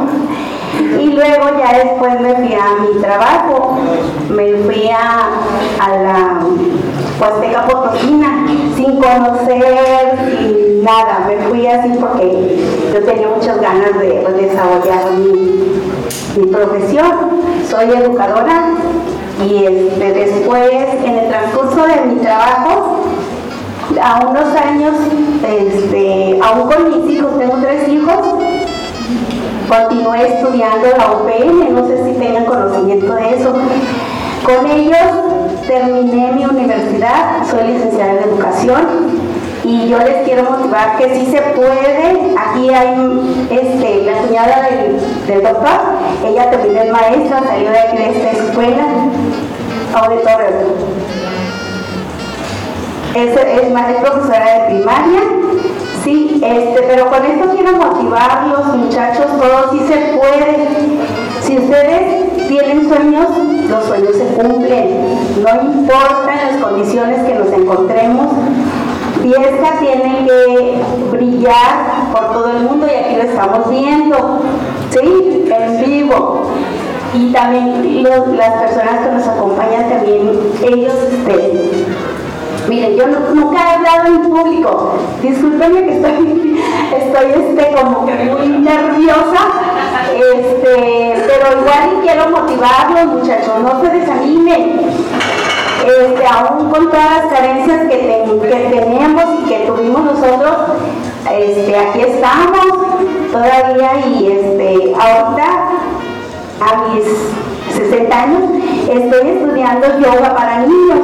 Y 1.00 1.06
luego 1.12 1.46
ya 1.58 1.78
después 1.78 2.20
me 2.20 2.34
fui 2.34 2.54
a 2.54 2.82
mi 2.82 3.00
trabajo, 3.00 3.78
me 4.28 4.52
fui 4.64 4.88
a, 4.90 5.28
a 5.82 5.96
la 5.96 6.40
Huasteca 7.18 7.66
Potosina 7.66 8.46
sin 8.76 8.96
conocer 9.00 10.18
nada, 10.82 11.26
me 11.26 11.36
fui 11.48 11.66
así 11.66 11.90
porque 11.98 12.75
yo 12.97 13.05
tenía 13.05 13.28
muchas 13.28 13.61
ganas 13.61 13.99
de 13.99 14.22
pues, 14.22 14.36
desarrollar 14.36 15.12
mi, 15.12 16.40
mi 16.40 16.47
profesión. 16.47 17.12
Soy 17.68 17.90
educadora 17.90 18.70
y 19.47 19.64
este, 19.64 20.12
después 20.12 20.70
en 21.05 21.18
el 21.18 21.28
transcurso 21.28 21.86
de 21.86 22.07
mi 22.07 22.20
trabajo 22.20 23.03
a 24.03 24.26
unos 24.26 24.55
años, 24.57 24.94
este, 25.47 26.40
aún 26.42 26.70
con 26.70 27.03
mis 27.03 27.11
hijos, 27.12 27.38
tengo 27.38 27.57
tres 27.61 27.88
hijos, 27.88 28.16
continué 29.68 30.26
estudiando 30.26 30.86
la 30.97 31.12
UPN, 31.12 31.74
no 31.74 31.86
sé 31.86 32.05
si 32.05 32.12
tengan 32.18 32.47
conocimiento 32.47 33.14
de 33.14 33.34
eso. 33.34 33.53
Con 34.44 34.66
ellos 34.66 34.99
terminé 35.66 36.32
mi 36.32 36.44
universidad, 36.44 37.44
soy 37.51 37.72
licenciada 37.72 38.12
en 38.12 38.18
educación 38.30 39.15
y 39.66 39.88
yo 39.88 39.98
les 39.98 40.24
quiero 40.24 40.44
motivar 40.44 40.96
que 40.96 41.12
sí 41.14 41.26
se 41.26 41.42
puede. 41.42 42.34
Aquí 42.38 42.70
hay 42.72 43.48
este, 43.50 44.04
la 44.04 44.12
cuñada 44.18 44.68
del, 45.26 45.42
doctor, 45.42 45.80
ella 46.24 46.50
también 46.50 46.76
es 46.76 46.92
maestra, 46.92 47.42
salió 47.44 47.70
de 47.70 47.78
aquí 47.78 47.96
de 47.96 48.10
esta 48.10 48.30
escuela, 48.30 48.86
auditorio. 49.94 50.46
Es, 53.14 53.30
es, 53.32 53.62
es 53.62 53.96
profesora 54.02 54.54
de 54.54 54.74
primaria, 54.74 55.20
sí, 56.04 56.40
este, 56.44 56.82
pero 56.82 57.08
con 57.08 57.24
esto 57.24 57.50
quiero 57.52 57.72
motivarlos, 57.72 58.66
muchachos, 58.76 59.26
todos 59.26 59.72
sí 59.72 59.80
se 59.88 60.16
puede. 60.16 60.68
Si 61.42 61.58
ustedes 61.58 62.48
tienen 62.48 62.88
sueños, 62.88 63.26
los 63.68 63.84
sueños 63.84 64.16
se 64.16 64.26
cumplen, 64.34 65.42
no 65.42 65.62
importan 65.62 66.36
las 66.46 66.62
condiciones 66.62 67.24
que 67.24 67.34
nos 67.34 67.52
encontremos. 67.52 68.26
Viesca 69.26 69.80
tiene 69.80 70.24
que 70.24 70.82
brillar 71.10 72.12
por 72.12 72.32
todo 72.32 72.48
el 72.48 72.60
mundo 72.60 72.86
y 72.86 72.94
aquí 72.94 73.16
lo 73.16 73.22
estamos 73.24 73.68
viendo, 73.68 74.40
¿sí? 74.90 75.44
En 75.50 75.84
vivo. 75.84 76.52
Y 77.12 77.32
también 77.32 78.04
las 78.36 78.52
personas 78.62 79.00
que 79.00 79.12
nos 79.12 79.26
acompañan 79.26 79.88
también, 79.90 80.30
ellos, 80.62 80.94
este, 81.10 81.86
Miren, 82.68 82.96
yo 82.96 83.06
nunca 83.34 83.58
he 83.58 83.74
hablado 83.74 84.06
en 84.06 84.22
público. 84.30 84.92
Discúlpenme 85.20 85.86
que 85.86 85.96
estoy, 85.96 86.60
estoy 86.96 87.42
este, 87.42 87.74
como 87.74 88.02
muy 88.02 88.48
nerviosa. 88.58 89.40
Este, 90.14 91.24
pero 91.26 91.60
igual 91.62 92.00
quiero 92.02 92.30
motivarlos, 92.30 93.06
muchachos, 93.06 93.54
no 93.60 93.80
se 93.80 93.90
desanimen. 93.90 94.80
Este, 95.87 96.26
aún 96.26 96.70
con 96.70 96.91
todas 96.91 97.11
las 97.16 97.26
carencias 97.32 97.82
que, 97.89 97.97
ten- 97.97 98.41
que 98.41 98.76
tenemos 98.78 99.24
y 99.43 99.49
que 99.49 99.59
tuvimos 99.66 100.03
nosotros, 100.05 100.53
este, 101.30 101.78
aquí 101.78 102.01
estamos 102.01 102.66
todavía 103.30 103.91
y 104.07 104.32
este, 104.32 104.95
ahorita 104.95 105.47
a 106.61 106.89
mis 106.89 107.05
60 107.76 108.22
años 108.22 108.43
estoy 108.89 109.28
estudiando 109.30 109.87
yoga 110.01 110.34
para 110.34 110.59
niños 110.61 111.01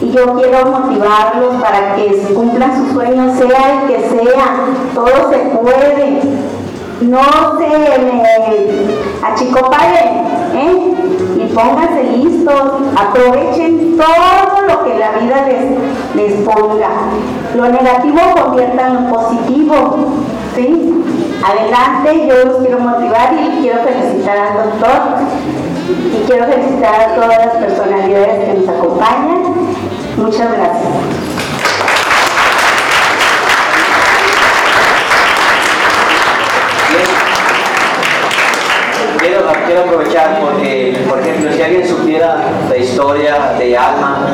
y 0.00 0.10
yo 0.12 0.34
quiero 0.34 0.66
motivarlos 0.66 1.54
para 1.60 1.96
que 1.96 2.10
cumplan 2.34 2.76
sus 2.84 2.92
sueños, 2.92 3.36
sea 3.36 3.82
el 3.82 3.88
que 3.88 4.00
sea, 4.10 4.56
todo 4.94 5.30
se 5.30 5.38
puede. 5.56 6.20
No 7.00 7.20
se 7.58 7.66
me 7.66 8.22
achicopalen, 9.22 10.08
¿eh? 10.54 10.94
Pónganse 11.54 12.04
listos, 12.04 12.72
aprovechen 12.96 13.96
todo 13.96 14.66
lo 14.66 14.84
que 14.84 14.98
la 14.98 15.12
vida 15.12 15.46
les, 15.46 16.14
les 16.14 16.40
ponga. 16.48 16.88
Lo 17.54 17.68
negativo 17.68 18.20
conviertan 18.42 18.96
en 18.96 19.10
positivo, 19.10 19.96
¿sí? 20.54 21.04
Adelante, 21.44 22.26
yo 22.28 22.44
los 22.44 22.56
quiero 22.58 22.78
motivar 22.78 23.34
y 23.34 23.60
quiero 23.60 23.80
felicitar 23.82 24.38
al 24.38 24.54
doctor 24.54 25.00
y 26.14 26.24
quiero 26.26 26.46
felicitar 26.46 27.00
a 27.00 27.14
todas 27.14 27.38
las 27.38 27.56
personalidades 27.56 28.44
que 28.44 28.60
nos 28.60 28.68
acompañan. 28.68 29.42
Muchas 30.16 30.52
gracias. 30.52 30.92
Quiero, 39.18 39.40
quiero 39.66 39.82
aprovechar 39.82 40.40
porque, 40.40 41.04
por 41.08 41.11
ejemplo, 41.11 41.11
si 41.62 41.66
alguien 41.66 41.88
supiera 41.88 42.36
la 42.68 42.76
historia 42.76 43.54
de 43.56 43.76
Alma, 43.76 44.26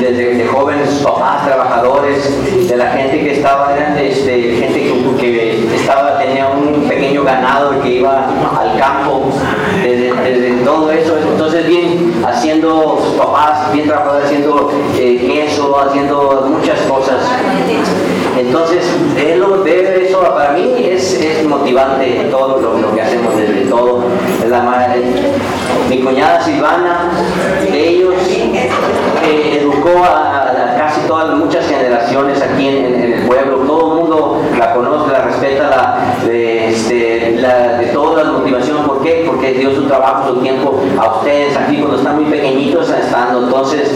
desde 0.00 0.36
de 0.36 0.46
jóvenes 0.46 0.88
papás, 1.04 1.44
trabajadores, 1.44 2.68
de 2.68 2.76
la 2.76 2.92
gente 2.92 3.20
que 3.20 3.34
estaba, 3.34 3.76
este, 4.00 4.56
gente 4.56 4.90
que, 5.20 5.66
estaba, 5.74 6.18
tenía 6.18 6.48
un 6.48 6.88
pequeño 6.88 7.24
ganado 7.24 7.78
que 7.82 7.96
iba 7.96 8.26
al 8.58 8.78
campo, 8.78 9.32
haciendo 12.24 13.00
sus 13.04 13.14
papás, 13.14 13.72
bien 13.72 13.86
trabajadores, 13.86 14.26
haciendo 14.26 14.70
eh, 14.96 15.16
queso, 15.26 15.78
haciendo 15.80 16.46
muchas 16.48 16.80
cosas. 16.82 17.20
Entonces, 18.38 18.84
es 19.16 19.36
lo, 19.36 19.62
ver 19.62 20.02
eso 20.02 20.20
para 20.20 20.52
mí 20.52 20.74
es, 20.78 21.14
es 21.14 21.46
motivante 21.46 22.28
todo 22.30 22.60
lo, 22.60 22.94
que 22.94 23.02
hacemos 23.02 23.36
desde 23.36 23.66
todo. 23.66 24.04
La 24.48 24.62
madre, 24.62 25.02
mi 25.88 26.00
cuñada 26.00 26.42
Silvana, 26.42 27.10
ellos 27.72 28.14
eh, 28.28 29.58
educó 29.60 30.04
a, 30.04 30.76
casi 30.78 31.00
todas, 31.06 31.36
muchas 31.36 31.66
generaciones 31.66 32.40
aquí 32.42 32.68
en, 32.68 32.94
el 32.94 33.26
pueblo. 33.26 33.58
Todo 33.58 33.91
la 34.66 34.74
conoce, 34.74 35.10
la 35.12 35.22
respeta, 35.22 35.62
la, 35.68 36.26
de, 36.26 36.68
este, 36.68 37.36
la- 37.40 37.78
de 37.78 37.86
toda 37.86 38.22
la 38.22 38.32
motivación. 38.32 38.84
¿Por 38.86 39.02
qué? 39.02 39.24
Porque 39.26 39.54
dio 39.54 39.74
su 39.74 39.82
trabajo, 39.84 40.34
su 40.34 40.40
tiempo 40.40 40.80
a 41.00 41.16
ustedes 41.16 41.56
aquí 41.56 41.78
cuando 41.78 41.96
están 41.98 42.16
muy 42.22 42.30
pequeñitos 42.30 42.88
estando. 42.90 43.44
Entonces, 43.44 43.90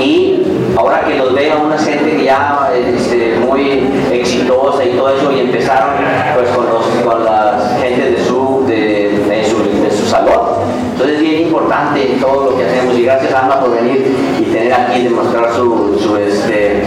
y 0.00 0.42
ahora 0.76 1.04
que 1.04 1.16
los 1.16 1.34
veo 1.34 1.60
una 1.66 1.76
gente 1.78 2.16
que 2.16 2.24
ya 2.24 2.70
este, 2.74 3.36
muy 3.44 3.88
exitosa 4.12 4.84
y 4.84 4.90
todo 4.90 5.10
eso 5.10 5.32
y 5.32 5.40
empezaron 5.40 5.90
pues 6.34 6.48
con, 6.50 6.66
los, 6.66 6.84
con 7.04 7.24
las 7.24 7.80
gente 7.80 8.10
de 8.12 8.24
su, 8.24 8.64
de, 8.66 9.44
su, 9.50 9.82
de 9.82 9.90
su 9.90 10.06
salón. 10.06 10.52
Entonces 10.92 11.16
es 11.16 11.22
bien 11.22 11.42
importante 11.42 12.16
todo 12.20 12.50
lo 12.50 12.56
que 12.56 12.64
hacemos 12.64 12.96
y 12.96 13.02
gracias 13.02 13.32
Alma 13.34 13.58
por 13.60 13.74
venir 13.74 14.06
y 14.38 14.42
tener 14.44 14.72
aquí 14.72 15.02
demostrar 15.02 15.52
su, 15.52 15.98
su, 16.00 16.16
este, 16.16 16.82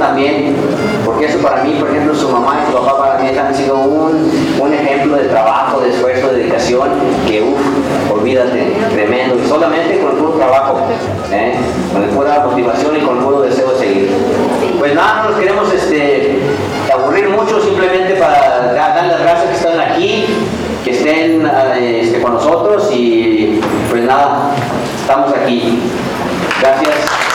también, 0.00 0.56
porque 1.04 1.26
eso 1.26 1.38
para 1.38 1.62
mí, 1.62 1.76
por 1.78 1.90
ejemplo, 1.90 2.14
su 2.14 2.28
mamá 2.28 2.60
y 2.62 2.66
su 2.72 2.76
papá 2.76 2.98
para 2.98 3.18
mí 3.18 3.28
han 3.38 3.54
sido 3.54 3.76
un, 3.76 4.58
un 4.58 4.74
ejemplo 4.74 5.16
de 5.16 5.24
trabajo, 5.24 5.80
de 5.80 5.90
esfuerzo, 5.90 6.28
de 6.28 6.38
dedicación, 6.38 6.88
que 7.28 7.42
uff, 7.42 8.10
olvídate, 8.10 8.72
tremendo, 8.92 9.36
y 9.38 9.46
solamente 9.46 10.00
con 10.00 10.12
el 10.12 10.16
puro 10.16 10.32
trabajo, 10.32 10.80
¿eh? 11.30 11.54
con 11.92 12.02
el 12.02 12.08
pura 12.08 12.46
motivación 12.46 12.96
y 12.96 13.00
con 13.00 13.18
el 13.18 13.24
puro 13.24 13.42
deseo 13.42 13.70
de 13.72 13.78
seguir. 13.78 14.10
Pues 14.78 14.94
nada, 14.94 15.22
no 15.22 15.30
nos 15.30 15.38
queremos 15.38 15.72
este, 15.72 16.38
aburrir 16.92 17.28
mucho, 17.28 17.60
simplemente 17.60 18.14
para 18.14 18.72
dar 18.72 18.94
dar 18.94 19.06
las 19.06 19.20
gracias 19.20 19.50
que 19.50 19.56
están 19.56 19.80
aquí, 19.80 20.24
que 20.82 20.90
estén 20.92 21.46
eh, 21.46 22.00
este, 22.02 22.22
con 22.22 22.34
nosotros 22.34 22.90
y 22.90 23.60
pues 23.90 24.02
nada, 24.04 24.54
estamos 25.02 25.32
aquí. 25.34 25.78
Gracias. 26.60 27.29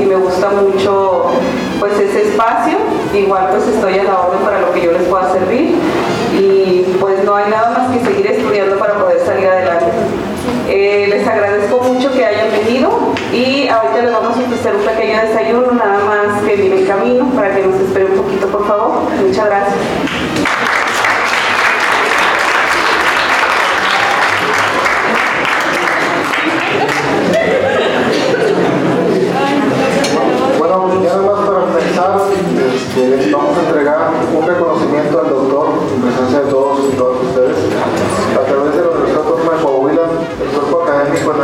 y 0.00 0.04
me 0.04 0.16
gusta 0.16 0.50
mucho 0.50 1.26
pues 1.80 1.98
ese 1.98 2.28
espacio. 2.28 2.76
Igual 3.14 3.48
pues 3.50 3.66
estoy 3.68 3.98
a 3.98 4.04
la 4.04 4.20
orden 4.20 4.40
para 4.40 4.60
lo 4.60 4.72
que 4.72 4.82
yo 4.82 4.92
les 4.92 5.02
pueda 5.04 5.32
servir 5.32 5.76
y 6.38 6.84
pues 7.00 7.24
no 7.24 7.36
hay 7.36 7.50
nada 7.50 7.70
más 7.70 7.90
que 7.90 8.04
seguir 8.04 8.26
estudiando 8.26 8.78
para 8.78 8.94
poder 8.98 9.20
salir 9.24 9.48
adelante. 9.48 9.86
Eh, 10.68 11.06
les 11.08 11.26
agradezco 11.26 11.80
mucho 11.80 12.12
que 12.12 12.24
hayan 12.24 12.50
venido 12.50 12.90
y 13.32 13.68
ahorita 13.68 14.02
les 14.02 14.12
vamos 14.12 14.36
a 14.36 14.40
ofrecer 14.40 14.76
un 14.76 14.82
pequeño 14.82 15.20
desayuno, 15.22 15.72
nada 15.72 15.97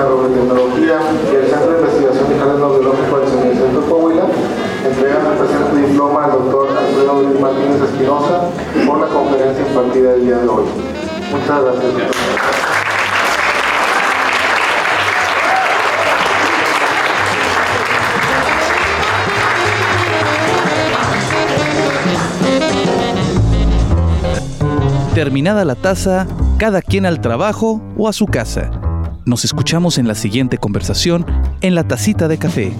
y 0.04 1.36
el 1.36 1.46
Centro 1.48 1.72
de 1.72 1.78
Investigación 1.78 2.28
de 2.28 2.36
Cáncer 2.36 2.56
Biológico 2.56 3.18
del 3.20 3.28
Seminario 3.28 3.80
de 3.80 3.86
Coahuila 3.88 4.26
entregan 4.84 5.26
el 5.26 5.38
presente 5.38 5.88
diploma 5.88 6.24
al 6.24 6.32
doctor 6.32 6.68
Alfredo 6.76 7.22
Luis 7.22 7.40
Martínez 7.40 7.80
Espinosa 7.80 8.50
por 8.86 9.00
la 9.00 9.06
conferencia 9.06 9.66
impartida 9.66 10.12
del 10.12 10.26
día 10.26 10.36
de 10.38 10.48
hoy. 10.48 10.64
Muchas 11.32 11.62
gracias. 11.62 11.82
doctor. 11.84 12.10
Terminada 25.14 25.64
la 25.64 25.76
taza, 25.76 26.26
cada 26.58 26.82
quien 26.82 27.06
al 27.06 27.22
trabajo 27.22 27.80
o 27.96 28.08
a 28.08 28.12
su 28.12 28.26
casa. 28.26 28.83
Nos 29.26 29.46
escuchamos 29.46 29.96
en 29.96 30.06
la 30.06 30.14
siguiente 30.14 30.58
conversación 30.58 31.24
en 31.62 31.74
la 31.74 31.88
tacita 31.88 32.28
de 32.28 32.36
café. 32.36 32.74